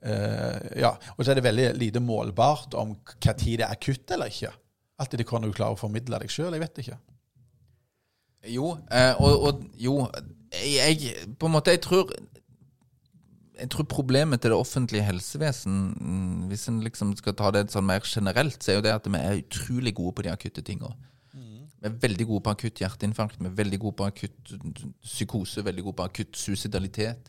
[0.00, 0.94] eh, Ja.
[1.16, 4.52] Og så er det veldig lite målbart om hva tid det er akutt eller ikke.
[5.00, 6.54] Alltid det kan du klare å formidle deg sjøl.
[6.54, 7.00] Jeg vet ikke.
[8.54, 9.98] Jo, eh, og, og jo
[10.52, 12.10] jeg, På en måte, jeg tror
[13.56, 17.86] Jeg tror problemet til det offentlige helsevesen, mm, hvis en liksom skal ta det sånn
[17.86, 20.90] mer generelt, så er jo det at vi er utrolig gode på de akutte tinga.
[21.84, 24.52] Vi er veldig gode på akutt hjerteinfarkt, vi er veldig gode på akutt
[25.04, 27.28] psykose, veldig gode på akutt suicidalitet.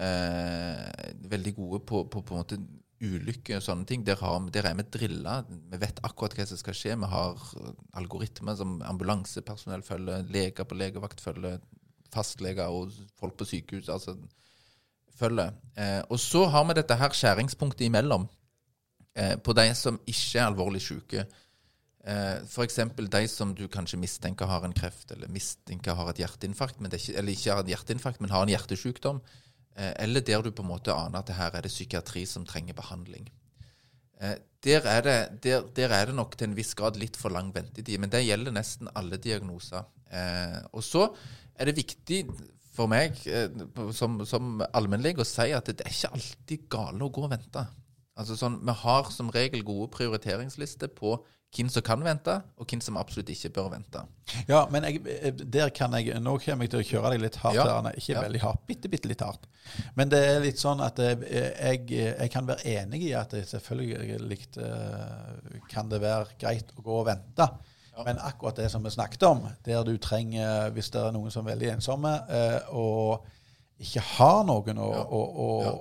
[0.00, 2.58] Eh, veldig gode på, på, på en måte
[3.04, 4.06] ulykker og sånne ting.
[4.06, 5.34] Der, har, der er vi drilla.
[5.50, 6.96] Vi vet akkurat hva som skal skje.
[7.02, 7.44] Vi har
[8.00, 11.60] algoritmer som ambulansepersonell følger, leger på legevakt følger,
[12.14, 14.16] fastleger og folk på sykehus altså
[15.18, 15.52] følger.
[15.76, 18.24] Eh, og så har vi dette her skjæringspunktet imellom,
[19.14, 21.28] eh, på de som ikke er alvorlig syke.
[22.04, 22.80] Eh, F.eks.
[22.96, 27.32] de som du kanskje mistenker har en kreft, eller mistenker har et er ikke, eller
[27.32, 29.22] ikke har en hjerteinfarkt, men har en hjertesykdom.
[29.76, 32.44] Eh, eller der du på en måte aner at det her er det psykiatri som
[32.46, 33.30] trenger behandling.
[34.20, 37.32] Eh, der, er det, der, der er det nok til en viss grad litt for
[37.32, 39.88] lang ventetid, men det gjelder nesten alle diagnoser.
[40.12, 41.08] Eh, og så
[41.56, 42.26] er det viktig
[42.74, 43.16] for meg
[43.94, 47.62] som, som allmennlege å si at det er ikke alltid gale å gå og vente.
[48.18, 51.16] Altså sånn, Vi har som regel gode prioriteringslister på
[51.56, 54.00] hvem som kan vente, og hvem som absolutt ikke bør vente.
[54.48, 57.36] Ja, men jeg, eh, der kan jeg Nå kommer jeg til å kjøre deg litt
[57.36, 57.54] hardt.
[57.56, 57.80] Ja.
[57.94, 58.22] Ikke Ja.
[58.22, 59.46] veldig hardt, bitte, bitte litt hardt.
[59.96, 63.46] Men det er litt sånn at eh, jeg, jeg kan være enig i at det
[63.48, 67.48] selvfølgelig eh, kan det være greit å gå og vente.
[68.04, 71.46] Men akkurat det som vi snakket om, der du trenger, hvis det er noen som
[71.46, 73.22] er veldig ensomme, eh, og
[73.78, 75.04] ikke har noen å, Ja.
[75.04, 75.72] å, å, Ja.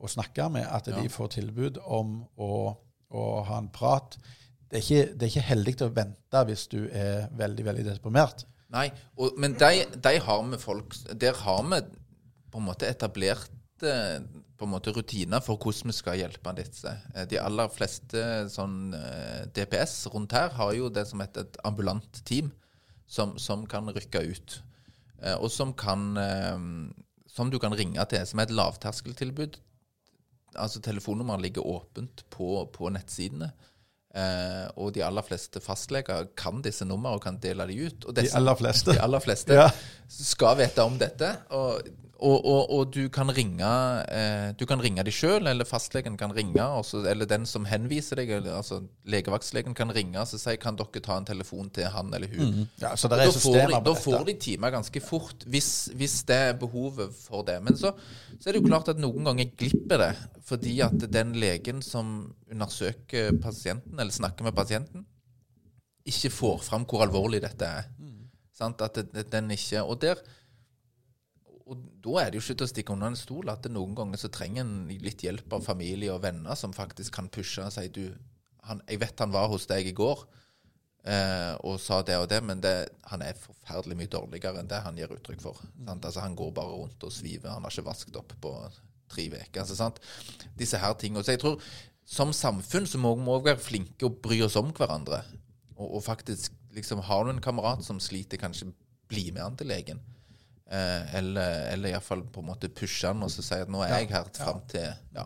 [0.00, 1.00] å, snakke med, at Ja.
[1.00, 2.76] de får tilbud om å,
[3.12, 4.18] å ha en prat.
[4.70, 8.44] Det er, ikke, det er ikke heldig å vente hvis du er veldig veldig deprimert.
[8.70, 8.84] Nei,
[9.18, 11.80] og, men de, de har vi folk Der har vi
[12.50, 14.20] på en måte etablert eh,
[14.58, 16.92] på en måte rutiner for hvordan vi skal hjelpe disse.
[17.16, 21.58] Eh, De aller fleste sånn eh, DPS rundt her har jo det som heter et
[21.66, 22.52] ambulant team,
[23.10, 24.60] som, som kan rykke ut.
[25.42, 26.14] Og som kan
[27.28, 29.58] Som du kan ringe til, som er et lavterskeltilbud.
[30.56, 33.50] Altså Telefonnummeret ligger åpent på, på nettsidene.
[34.14, 38.04] Eh, og de aller fleste fastleger kan disse numrene og kan dele de ut.
[38.10, 38.92] Og De aller fleste.
[38.96, 39.68] de aller fleste Ja.
[40.08, 41.36] skal vite om dette.
[41.50, 41.82] Og,
[42.20, 43.68] og, og, og du kan ringe
[44.12, 46.60] eh, Du kan ringe de sjøl, eller fastlegen kan ringe.
[46.60, 51.02] Også, eller den som henviser deg, eller, altså legevaktslegen kan ringe og si kan dere
[51.04, 52.64] ta en telefon til han eller hun.
[52.82, 56.40] Ja, så det er systemer på da får de timer ganske fort, hvis, hvis det
[56.50, 57.56] er behovet for det.
[57.64, 57.94] Men så,
[58.36, 60.12] så er det jo klart at noen ganger glipper det,
[60.46, 65.06] fordi at den legen som undersøker pasienten, eller snakker med pasienten,
[66.10, 67.90] ikke får fram hvor alvorlig dette er.
[68.60, 68.82] Sant?
[68.84, 70.20] At det, den ikke Og der
[71.70, 74.30] og da er det jo ikke å stikke under en stol at noen ganger så
[74.32, 78.04] trenger en litt hjelp av familie og venner som faktisk kan pushe og si du,
[78.66, 80.24] han, jeg vet han var hos deg i går.
[81.04, 82.74] eh, og sa det og det, men det,
[83.12, 85.62] han er forferdelig mye dårligere enn det han gir uttrykk for.
[85.86, 87.54] Altså, han går bare rundt og sviver.
[87.54, 88.54] Han har ikke vasket opp på
[89.10, 89.62] tre uker.
[89.62, 89.92] Altså.
[90.58, 91.24] Disse her tingene.
[91.24, 91.62] Så jeg tror
[92.10, 95.22] som samfunn så må vi være flinke og bry oss om hverandre.
[95.76, 98.72] Og, og faktisk liksom Har du en kamerat som sliter, kanskje
[99.10, 99.98] bli med han til legen.
[100.70, 103.88] Eh, eller eller iallfall på en måte pushe den og så si at nå er
[103.96, 104.84] jeg her fram til
[105.16, 105.24] ja.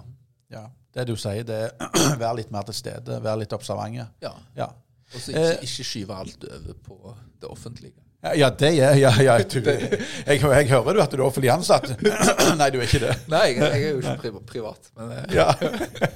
[0.54, 0.62] Ja.
[0.94, 1.58] Det du sier, det
[2.14, 3.98] er være litt mer til stede, være litt observant.
[4.22, 4.32] ja.
[4.56, 4.70] Ja.
[5.14, 8.00] Og så ikke, ikke skyve alt over på det offentlige.
[8.40, 10.40] Ja, det er ja, ja, du, jeg, jeg
[10.70, 11.90] hører du at du er offentlig ansatt.
[12.60, 13.16] Nei, du er ikke det.
[13.28, 15.50] Nei, jeg, jeg er jo ikke pri- privat, men eh, Ja.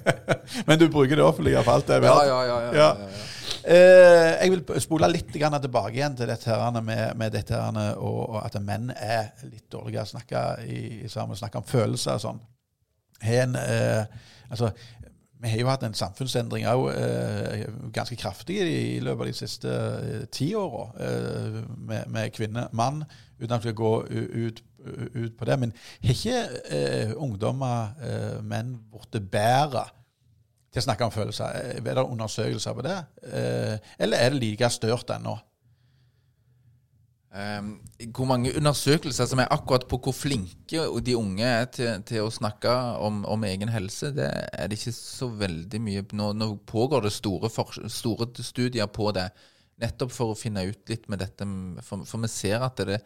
[0.67, 2.27] Men du bruker det offentlige for alt det er verdt.
[2.31, 2.89] ja, ja, ja, Ja.
[3.69, 8.21] Eh, jeg vil spole litt tilbake igjen til dette her med, med dette her, og,
[8.31, 12.41] og at menn er litt dårligere å snakke i, sammen, snakke om følelser og sånn.
[13.29, 14.07] En, eh,
[14.49, 14.71] altså,
[15.43, 19.75] vi har jo hatt en samfunnsendring òg, eh, ganske kraftig i, løpet av de siste
[19.75, 23.05] eh, ti åra, eh, med, med kvinne-mann,
[23.37, 23.95] uten at vi skal gå
[24.49, 24.65] ut,
[25.13, 25.61] ut på det.
[25.61, 26.41] Men har ikke
[26.73, 29.91] eh, ungdommer, menn, blitt bedre
[30.73, 31.77] til å snakke om følelser?
[31.79, 32.97] Er det undersøkelser på det?
[33.29, 35.39] Eh, eller er det like størt ennå?
[37.29, 37.75] Um,
[38.17, 42.33] hvor mange undersøkelser som er akkurat på hvor flinke de unge er til, til å
[42.33, 42.73] snakke
[43.05, 47.13] om, om egen helse, det er det ikke så veldig mye Nå, nå pågår det
[47.13, 49.27] store, for, store studier på det,
[49.77, 51.47] nettopp for å finne ut litt med dette.
[51.85, 52.97] For, for vi ser at det,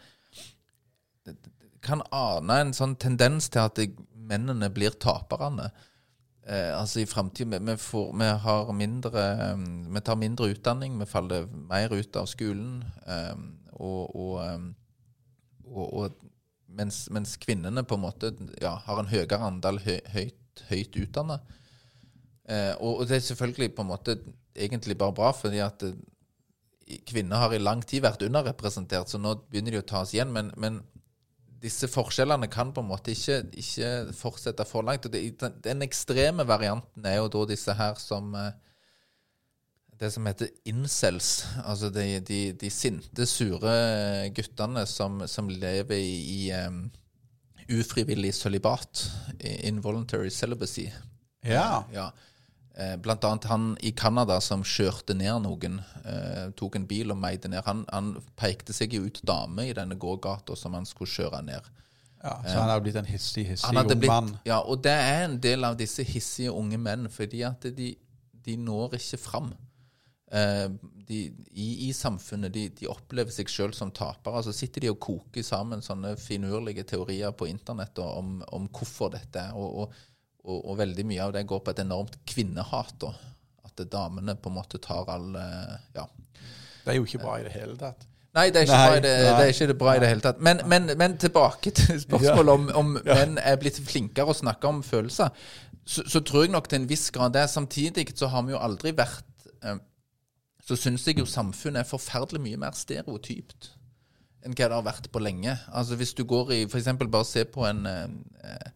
[1.27, 5.73] det, det kan ane en sånn tendens til at det, mennene blir taperne.
[6.43, 7.75] Eh, altså i framtida vi,
[8.19, 12.83] vi, har mindre um, Vi tar mindre utdanning, vi faller mer ut av skolen.
[13.07, 13.37] Eh,
[13.73, 14.69] og, og, um,
[15.71, 16.23] og, og
[16.67, 18.33] mens, mens kvinnene på en måte
[18.63, 21.39] ja, har en høyere andel høy, høyt, høyt utdanna.
[22.49, 24.17] Eh, og, og det er selvfølgelig på en måte
[24.53, 29.37] egentlig bare bra, fordi at eh, kvinner har i lang tid vært underrepresentert, så nå
[29.49, 30.33] begynner de å tas igjen.
[30.35, 30.83] Men, men
[31.63, 35.07] disse forskjellene kan på en måte ikke, ikke fortsette for langt.
[35.07, 38.53] Og det, den, den ekstreme varianten er jo da disse her som eh,
[40.03, 41.45] Det som heter incels.
[41.63, 43.75] Altså de, de, de sinte, sure
[44.35, 46.17] guttene som, som lever i,
[46.49, 46.91] i um,
[47.71, 49.05] ufrivillig sølibat.
[49.63, 50.89] Involuntary celibacy.
[51.47, 51.85] Ja.
[51.95, 52.11] Ja.
[52.75, 57.19] Eh, Blant annet han i Canada som kjørte ned noen, eh, tok en bil og
[57.21, 57.61] meide ned.
[57.67, 61.69] Han, han pekte seg jo ut dame i denne gågata som han skulle kjøre ned.
[62.23, 62.39] ja.
[62.47, 64.33] Så han hadde blitt en hissig, hissig ung blitt, mann.
[64.49, 67.93] ja, og det er en del av disse hissige unge menn, fordi at de,
[68.47, 69.53] de når ikke fram.
[70.33, 70.71] Eh,
[71.07, 71.19] de,
[71.51, 72.55] i, I samfunnet.
[72.55, 74.41] De, de opplever seg sjøl som tapere.
[74.47, 79.43] Så sitter de og koker sammen sånne finurlige teorier på internett om, om hvorfor dette
[79.51, 79.53] er.
[79.59, 80.01] Og, og,
[80.45, 82.95] og, og veldig mye av det går på et enormt kvinnehat.
[83.03, 83.13] da.
[83.67, 86.09] At damene på en måte tar all eh, Ja.
[86.83, 88.09] Det er jo ikke bra i det hele tatt.
[88.33, 90.09] Nei, det er ikke, Nei, bra, i det, det er ikke det bra i det
[90.09, 90.41] hele tatt.
[90.43, 94.81] Men, men, men tilbake til spørsmålet om, om menn er blitt flinkere å snakke om
[94.87, 95.31] følelser.
[95.85, 97.45] Så, så tror jeg nok til en viss grad det.
[97.53, 99.79] Samtidig så har vi jo aldri vært eh,
[100.65, 103.73] Så syns jeg jo samfunnet er forferdelig mye mer stereotypt
[104.43, 105.53] enn hva det har vært på lenge.
[105.71, 106.89] Altså Hvis du går i f.eks.
[107.05, 108.71] bare se på en eh,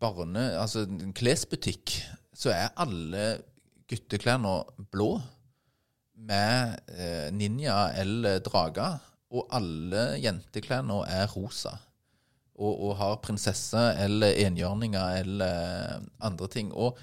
[0.00, 0.44] barne...
[0.60, 1.96] Altså en klesbutikk,
[2.36, 3.26] så er alle
[3.88, 4.54] gutteklær nå
[4.92, 5.16] blå
[6.28, 8.98] med eh, ninja eller drager,
[9.30, 11.76] og alle jenteklær nå er rosa.
[12.58, 16.72] Og, og har prinsesse eller enhjørninger eller andre ting.
[16.74, 16.98] Og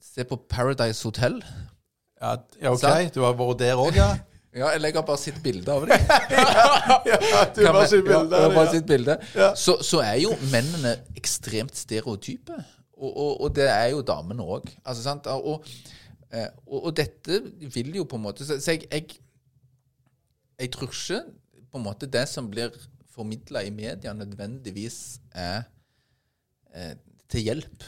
[0.00, 1.42] se på Paradise Hotel.
[2.20, 4.14] Ja, ja, OK, du har vært der òg, ja?
[4.50, 5.96] Ja, eller jeg har bare sett bilde av det.
[7.06, 7.16] ja
[7.54, 9.14] du har sett av bare sitt bilde.
[9.38, 9.52] Ja.
[9.54, 12.58] Så, så er jo mennene ekstremt stereotype.
[12.98, 14.66] Og, og, og det er jo damene òg.
[14.82, 15.30] Altså, sant?
[15.30, 15.68] og,
[16.34, 19.06] eh, og, og dette vil jo på en måte Så, så jeg, jeg
[20.60, 21.22] Jeg tror ikke
[21.70, 22.74] på en måte det som blir
[23.14, 25.62] formidla i media, nødvendigvis er
[26.74, 26.94] eh,
[27.30, 27.86] til hjelp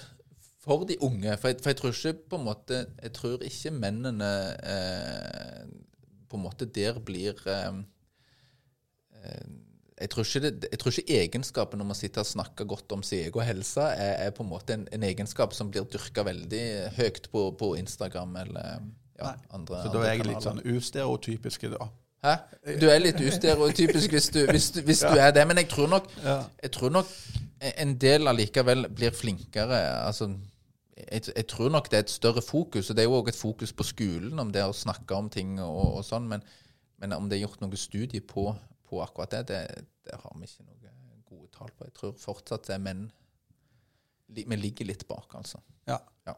[0.62, 1.36] for de unge.
[1.42, 4.30] For jeg, for jeg tror ikke på en måte Jeg tror ikke mennene
[4.62, 5.66] eh,
[6.33, 7.76] på en måte der blir eh,
[9.20, 9.53] eh,
[10.03, 13.05] jeg tror, ikke det, jeg tror ikke egenskapen om å sitte og snakke godt om
[13.07, 16.64] sin egen helse er, er på en måte en, en egenskap som blir dyrka veldig
[16.97, 18.80] høyt på, på Instagram eller
[19.20, 19.37] ja, Nei.
[19.55, 21.87] andre Så da er jeg litt sånn ustereotypisk, da.
[22.22, 22.35] Hæ?
[22.80, 25.91] Du er litt ustereotypisk hvis, du, hvis, du, hvis du er det, men jeg tror
[25.91, 27.11] nok, jeg tror nok
[27.70, 29.78] en del allikevel blir flinkere.
[30.03, 30.33] Altså,
[30.97, 33.38] jeg, jeg tror nok det er et større fokus, og det er jo òg et
[33.38, 36.45] fokus på skolen om det å snakke om ting og, og sånn, men,
[37.01, 38.51] men om det er gjort noe studie på,
[38.88, 40.82] på akkurat det, det, det har vi ikke noe
[41.32, 41.88] gode tall på.
[41.88, 43.07] Jeg tror fortsatt det er menn
[44.32, 45.61] Vi ligger litt bak, altså.
[45.88, 45.99] Ja.
[46.28, 46.36] Ja.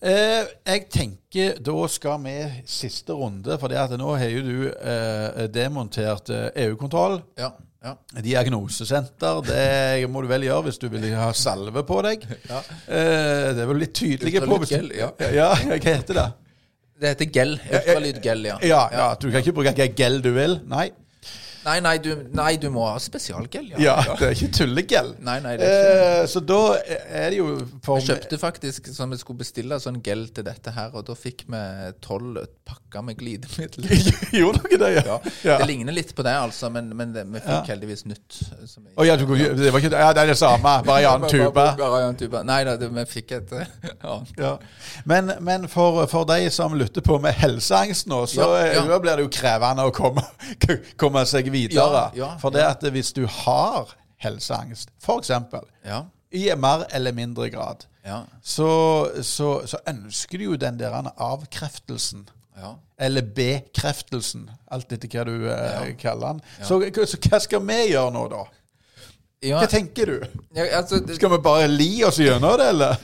[0.00, 2.34] Eh, jeg tenker da skal vi
[2.68, 7.18] siste runde, for det at nå har jo du eh, demontert eh, EU-kontroll.
[7.40, 7.52] Ja.
[7.84, 7.94] ja.
[8.24, 12.26] Diagnosesenter, det må du vel gjøre hvis du vil ha salve på deg.
[12.52, 12.60] Ja.
[12.86, 15.08] Eh, det er vel litt tydelige på gel, Ultralydgel, ja.
[15.40, 15.48] ja.
[15.72, 16.28] Hva heter det?
[16.96, 17.58] Det heter gel.
[17.66, 18.60] Ultralydgel, ja.
[18.64, 20.60] Ja, ja, du kan ikke bruke hvilken gel du vil.
[20.70, 20.90] Nei.
[21.66, 23.78] Nei, nei, du, nei, du må ha spesialgel, ja.
[23.82, 25.08] Ja, det er ikke tullegel.
[25.26, 27.46] Nei, nei, det er ikke Eh, så da er det jo
[27.82, 31.16] for Jeg kjøpte faktisk som vi skulle bestille sånn gel til dette her, og da
[31.18, 31.62] fikk vi
[32.04, 33.88] tolv pakker med glidemiddel.
[34.38, 35.16] Gjorde dere det, ja?
[35.46, 35.56] Ja.
[35.58, 38.38] Det ligner litt på det, altså, men, men det, vi fikk heldigvis nytt.
[38.70, 42.16] som Å ja, du, det var ikke, ja, det er det samme, bare i annen
[42.22, 42.44] tube.
[42.46, 43.74] Nei da, det- vi fikk et eh,
[44.12, 44.32] annet.
[44.38, 44.54] Ja.
[45.04, 49.26] Men, men for, for de som lytter på med helseangst nå, så eh, blir det
[49.26, 50.22] jo krevende å komme,
[50.96, 51.55] komme seg videre.
[52.16, 55.30] Ja, ja, for det at hvis du har helseangst, f.eks.
[55.84, 56.02] Ja.
[56.32, 58.20] i mer eller mindre grad, Ja.
[58.42, 62.28] så, så, så ønsker du jo den der avkreftelsen.
[62.56, 62.74] ja.
[62.98, 66.38] Eller bekreftelsen, alt etter hva du eh, kaller den.
[66.64, 68.44] Så, så hva skal vi gjøre nå, da?
[69.52, 70.22] Hva tenker du?
[70.72, 72.96] altså, det, Skal vi bare li oss gjennom det, eller?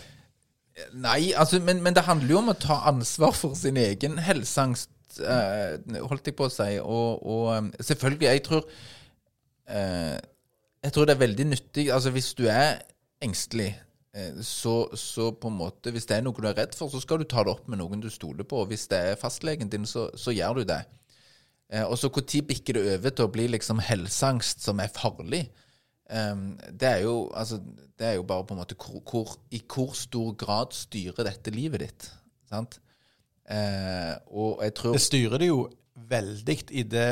[0.97, 4.89] Nei, altså, men, men det handler jo om å ta ansvar for sin egen helseangst,
[5.21, 6.69] holdt jeg på å si.
[6.81, 8.67] Og, og eh, selvfølgelig, jeg tror
[9.69, 10.19] eh,
[10.83, 12.81] Jeg tror det er veldig nyttig Altså, hvis du er
[13.23, 13.71] engstelig,
[14.17, 17.03] eh, så, så på en måte Hvis det er noe du er redd for, så
[17.03, 18.65] skal du ta det opp med noen du stoler på.
[18.65, 20.83] Og hvis det er fastlegen din, så, så gjør du det.
[21.73, 25.47] Eh, og så når bikker det over til å bli liksom helseangst som er farlig?
[26.13, 27.61] Ehm, det er jo altså,
[27.99, 31.55] det er jo bare på en måte hvor, hvor, i hvor stor grad styrer dette
[31.55, 32.09] livet ditt.
[32.51, 32.82] Sant?
[33.51, 35.69] Eh, og jeg tror Det styrer det jo
[36.09, 37.09] veldig i det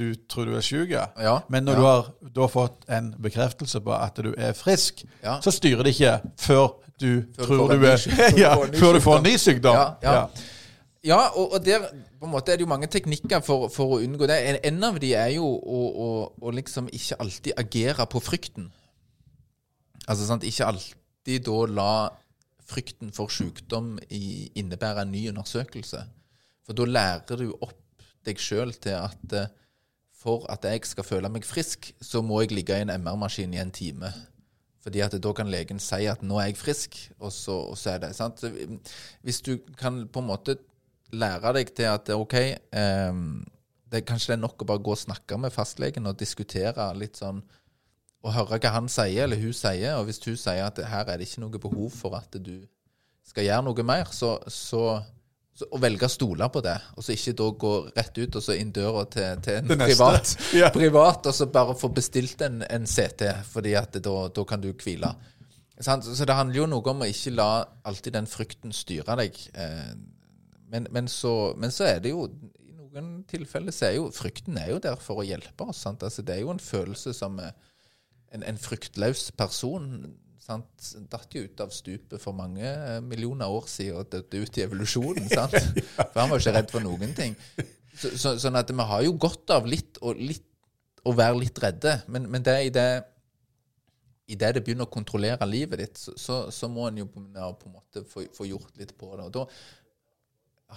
[0.00, 0.90] du tror du er syk.
[0.90, 1.78] Ja, Men når ja.
[1.78, 2.06] du har
[2.36, 5.40] da fått en bekreftelse på at du er frisk, Ja.
[5.42, 6.68] så styrer det ikke før
[7.00, 7.96] du Før tror du er
[8.80, 9.74] før du får en ny du sykdom.
[9.74, 9.96] ny.
[10.02, 10.26] Ja, ja.
[11.04, 11.80] Ja, og, og der
[12.20, 14.36] på en måte er det jo mange teknikker for, for å unngå det.
[14.50, 16.08] En, en av de er jo å, å,
[16.44, 18.66] å liksom ikke alltid agere på frykten.
[20.06, 21.92] Altså sant, ikke alltid da la
[22.70, 26.04] frykten for sykdom i, innebærer en ny undersøkelse.
[26.66, 29.50] For da lærer du opp deg sjøl til at eh,
[30.20, 33.60] for at jeg skal føle meg frisk, så må jeg ligge i en MR-maskin i
[33.62, 34.10] en time.
[34.84, 37.90] Fordi at da kan legen si at 'nå er jeg frisk', og så, og så
[37.90, 38.16] er det.
[38.16, 38.44] sant?
[39.22, 40.56] Hvis du kan på en måte
[41.12, 43.14] lære deg til at OK eh,
[43.92, 47.16] det, Kanskje det er nok å bare gå og snakke med fastlegen og diskutere litt
[47.16, 47.42] sånn
[48.20, 49.94] Og høre hva han sier, eller hun sier.
[49.96, 52.58] Og hvis hun sier at her er det ikke noe behov for at du
[53.30, 54.82] skal gjøre noe mer, så, så,
[55.56, 58.42] så å velge å stole på det, og så ikke da gå rett ut og
[58.44, 60.68] så inn døra til, til en privat, Ja.
[60.74, 64.60] privat, og så bare få bestilt en, en CT, fordi at det, da, da kan
[64.64, 65.12] du hvile.
[65.80, 67.48] Så det handler jo noe om å ikke la
[67.88, 69.38] alltid den frykten styre deg.
[69.54, 69.92] Eh,
[70.70, 72.26] Men, men, så, men så er det jo
[72.62, 75.80] I noen tilfeller så er jo frykten er jo der for å hjelpe oss.
[75.86, 76.02] Sant?
[76.06, 77.50] Altså, det er jo en følelse som eh,
[78.34, 79.86] en, en fryktløs person
[80.40, 80.90] sant?
[81.10, 84.64] datt jo ut av stupet for mange eh, millioner år siden og døde ut i
[84.64, 85.28] evolusjonen.
[85.30, 85.56] Sant?
[86.12, 87.36] For han var ikke redd for noen ting.
[87.94, 90.46] Så, så, sånn at vi har jo godt av litt, og litt
[91.06, 92.90] å være litt redde, men, men det i det
[94.30, 97.18] i det det begynner å kontrollere livet ditt, så, så, så må en jo på
[97.18, 99.24] en måte få, få gjort litt på det.
[99.26, 99.42] Og da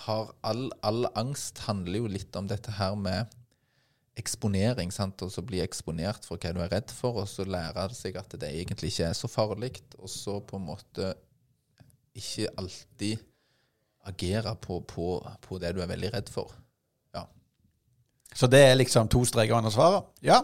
[0.08, 3.30] har all, all angst handler jo litt om dette her med
[4.20, 4.92] eksponering.
[4.94, 5.22] sant?
[5.22, 8.36] Og så bli eksponert for hva du er redd for, og så lære seg at
[8.40, 9.76] det egentlig ikke er så farlig.
[10.00, 11.14] Og så på en måte
[12.14, 13.24] ikke alltid
[14.06, 15.08] agere på, på,
[15.42, 16.52] på det du er veldig redd for.
[17.16, 17.26] Ja.
[18.36, 20.12] Så det er liksom to streker under svaret?
[20.22, 20.42] Ja.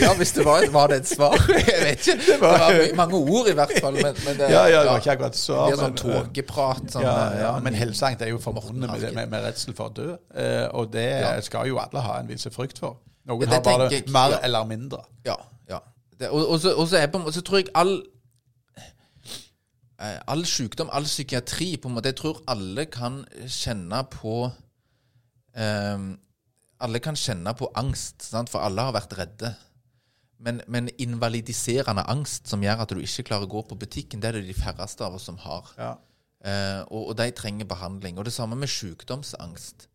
[0.00, 1.36] Ja, hvis det var, var det et svar.
[1.68, 2.16] Jeg vet ikke.
[2.26, 3.92] Det var, mange ord, i hvert fall.
[3.92, 5.70] Men, men det, Ja, ja, det var ikke akkurat svar.
[5.70, 6.82] Det blir sånn men, eh, tåkeprat.
[6.94, 9.94] Sånn, Ja, eh, ja, men helseangst er jo forbundet med, med, med redsel for å
[9.94, 10.08] dø.
[10.34, 11.10] Eh, og det
[11.46, 12.98] skal jo alle ha en viss frykt for.
[13.30, 14.40] Noen Ja, har bare jeg, mer ja.
[14.48, 15.04] eller mindre.
[15.28, 15.36] Ja.
[15.70, 15.78] ja.
[16.30, 18.00] Og, og, så, og så, på, så tror jeg all
[20.00, 24.46] All sykdom, all psykiatri på en måte, Jeg tror alle kan kjenne på
[25.60, 26.14] ehm,
[26.80, 28.50] Alle kan kjenne på angst, sant?
[28.52, 29.52] for alle har vært redde.
[30.40, 34.30] Men, men invalidiserende angst som gjør at du ikke klarer å gå på butikken, det
[34.30, 35.68] er det de færreste av oss som har.
[35.76, 35.92] Ja.
[36.40, 38.16] Eh, og, og de trenger behandling.
[38.18, 39.90] Og det samme med sykdomsangst.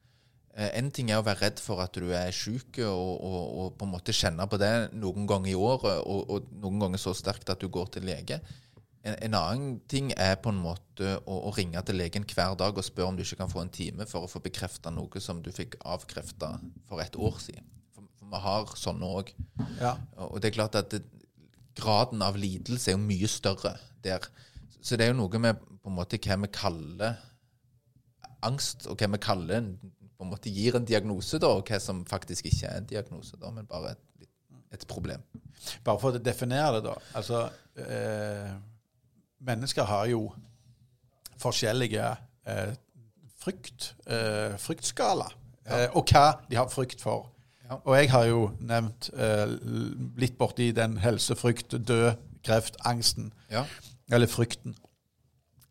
[0.55, 3.73] Eh, en ting er å være redd for at du er syk, og, og, og
[3.79, 7.51] på en måte kjenne på det noen ganger i året, og, noen ganger så sterkt
[7.51, 8.39] at du går til lege.
[9.05, 12.77] En, en annen ting er på en måte å, å ringe til legen hver dag
[12.77, 15.43] og spørre om du ikke kan få en time for å få bekrefta noe som
[15.45, 16.55] du fikk avkrefta
[16.89, 17.67] for et år siden.
[17.93, 19.31] For, for vi har sånne òg.
[19.81, 19.95] Ja.
[20.27, 21.03] Og det er klart at det,
[21.75, 23.75] graden av lidelse er jo mye større
[24.05, 24.25] der.
[24.81, 27.19] Så det er jo noe med på en måte hva vi kaller
[28.45, 29.71] angst, og hva vi kaller
[30.15, 33.37] på en måte gir en diagnose, da, og hva som faktisk ikke er en diagnose,
[33.41, 34.29] da, men bare et,
[34.77, 35.23] et problem.
[35.83, 36.95] Bare for å definere det, da.
[37.19, 37.41] Altså
[37.81, 38.53] eh,
[39.45, 40.31] Mennesker har jo
[41.41, 42.05] forskjellige
[42.47, 42.73] eh,
[43.43, 45.27] frykt, eh, fryktskala.
[45.69, 47.27] Eh, og hva de har frykt for.
[47.65, 47.79] Ja.
[47.83, 49.55] Og jeg har jo nevnt eh,
[50.21, 52.11] litt borti den helsefrykt, død,
[52.45, 53.31] kreft, angsten.
[53.51, 53.63] Ja.
[54.13, 54.75] Eller frykten.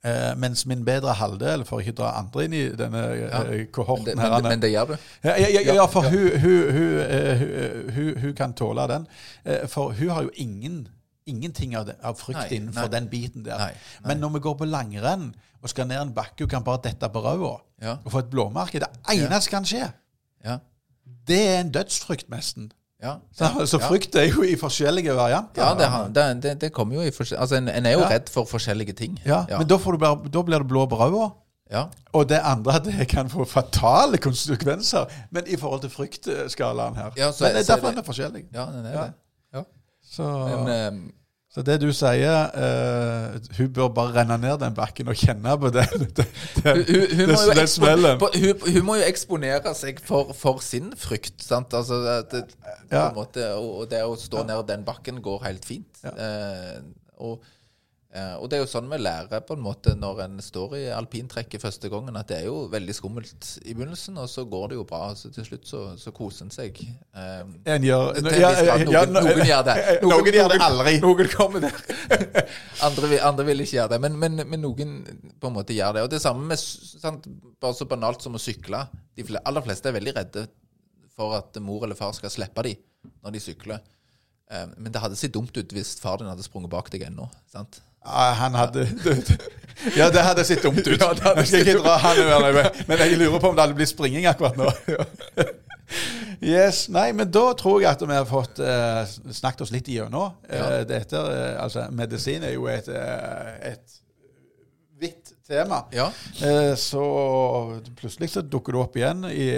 [0.04, 3.44] Eh, mens min bedre halvdel, for ikke å dra andre inn i denne Ja.
[3.44, 4.96] eh, Men, kohorten det, her, men, men det gjør du.
[5.24, 6.10] Ja, ja, ja, ja, Ja, for ja.
[6.10, 9.06] Hun, eh, hun, hun, hun kan tåle den.
[9.44, 10.88] Eh, For hun har jo ingen,
[11.26, 12.92] ingenting av, det, av frykt Nei, innenfor nei.
[13.00, 13.58] den biten der.
[13.58, 13.72] Nei.
[14.04, 17.08] Men når vi går på langrenn og skal ned en bakke, og kan bare dette
[17.08, 17.96] på ræva Ja.
[18.04, 18.80] og få et blåmerke.
[18.80, 19.56] Det eneste ja.
[19.56, 19.92] kan skje,
[20.44, 20.58] Ja.
[21.28, 22.70] det er en dødsfrykt, nesten.
[23.02, 23.14] Ja.
[23.32, 25.62] Så, så frykt er jo i forskjellige varianter.
[25.62, 28.28] Ja, det, det, det, det kommer jo i forskjellige Altså, en, en er jo redd
[28.32, 29.18] for forskjellige ting.
[29.26, 31.30] Ja, Men da, får du da blir det blå på ræva.
[31.72, 31.86] Ja.
[32.12, 35.04] Og det andre det kan få fatale konsekvenser.
[35.30, 37.10] Men i forhold til fryktskalaen her.
[37.16, 38.44] Ja, så- men det er er derfor den er forskjellig.
[38.54, 39.12] ja, den er det.
[40.04, 40.14] Ja.
[40.14, 41.14] Så, Men, eh,
[41.54, 45.70] så det du sier uh, Hun bør bare renne ned den bakken og kjenne på
[45.74, 48.18] den, den, den, hun, hun, jo den smellen.
[48.18, 51.36] hun, hun må jo eksponere seg for, for sin frykt.
[51.46, 51.74] Sant?
[51.78, 52.42] Altså, det, det,
[52.90, 53.06] på Ja.
[53.14, 56.02] måte, og, det å stå ned den bakken går helt fint.
[56.02, 56.14] Ja.
[56.18, 56.90] Uh,
[57.22, 57.52] og,
[58.38, 61.58] og det er jo sånn vi lærer på en måte når en står i alpintrekket
[61.64, 64.84] første gangen, at det er jo veldig skummelt i begynnelsen, og så går det jo
[64.86, 65.00] bra.
[65.18, 66.78] Så til slutt så, så koser en seg.
[67.10, 69.74] Um, En gjør, ja, ja, ja, Noen- noen gjør det.
[70.06, 70.92] Noen, gjør det aldri.
[71.02, 71.80] Noen kommer der.
[72.86, 74.00] andre, andre vil ikke gjøre det.
[74.06, 74.92] Men, men, men noen
[75.42, 76.04] på en måte gjør det.
[76.06, 77.26] Og det samme med sant,
[77.58, 78.84] bare så banalt som å sykle.
[79.18, 80.46] De aller fleste er veldig redde
[81.14, 82.78] for at mor eller far skal slippe dem
[83.26, 83.82] når de sykler.
[84.54, 87.26] Um, Men det hadde sett dumt ut hvis far din hadde sprunget bak deg ennå.
[87.50, 87.80] sant?
[88.04, 88.86] Han hadde
[89.98, 91.00] Ja, det hadde sett dumt ut.
[91.00, 93.90] Ja, Jeg skal ikke dra han over men jeg lurer på om det hadde blitt
[93.90, 94.70] springing akkurat nå.
[96.44, 99.02] Yes, Nei, men da tror jeg at vi har fått eh,
[99.32, 100.32] snakket oss litt igjennom.
[100.48, 100.84] Eh, Ja.
[100.88, 104.00] dette, eh, altså, medisin er jo et, eh, et
[105.00, 105.82] vidt tema.
[105.94, 106.08] Ja.
[106.42, 107.04] Eh, så
[107.96, 109.48] plutselig så dukker det opp igjen, i,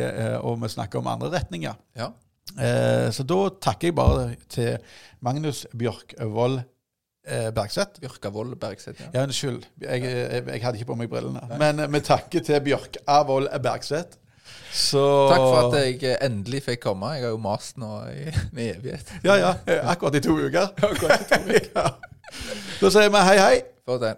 [0.42, 1.74] og vi snakker om andre retninger.
[1.96, 2.10] ja.
[2.56, 4.76] Eh, så da takker jeg bare til
[5.20, 6.60] Magnus Bjørkvold
[7.26, 8.00] eh, Bergseth.
[8.00, 9.02] Bjørkavold Bergseth.
[9.02, 9.10] Ja.
[9.14, 9.66] Ja, unnskyld.
[9.82, 11.42] Jeg, jeg, jeg hadde ikke på meg brillene.
[11.58, 14.22] Men med takke til Bjørk Avold Bergseth.
[14.76, 17.14] Så Takk for at jeg eh, endelig fikk komme.
[17.16, 19.14] Jeg har jo mast nå i, en evighet.
[19.24, 19.54] Ja, ja.
[19.88, 20.68] Akkurat i to uker.
[20.76, 21.72] Akkurat i to uker.
[21.80, 21.88] ja.
[22.82, 23.58] Da sier vi hei, hei.
[23.86, 24.16] For det.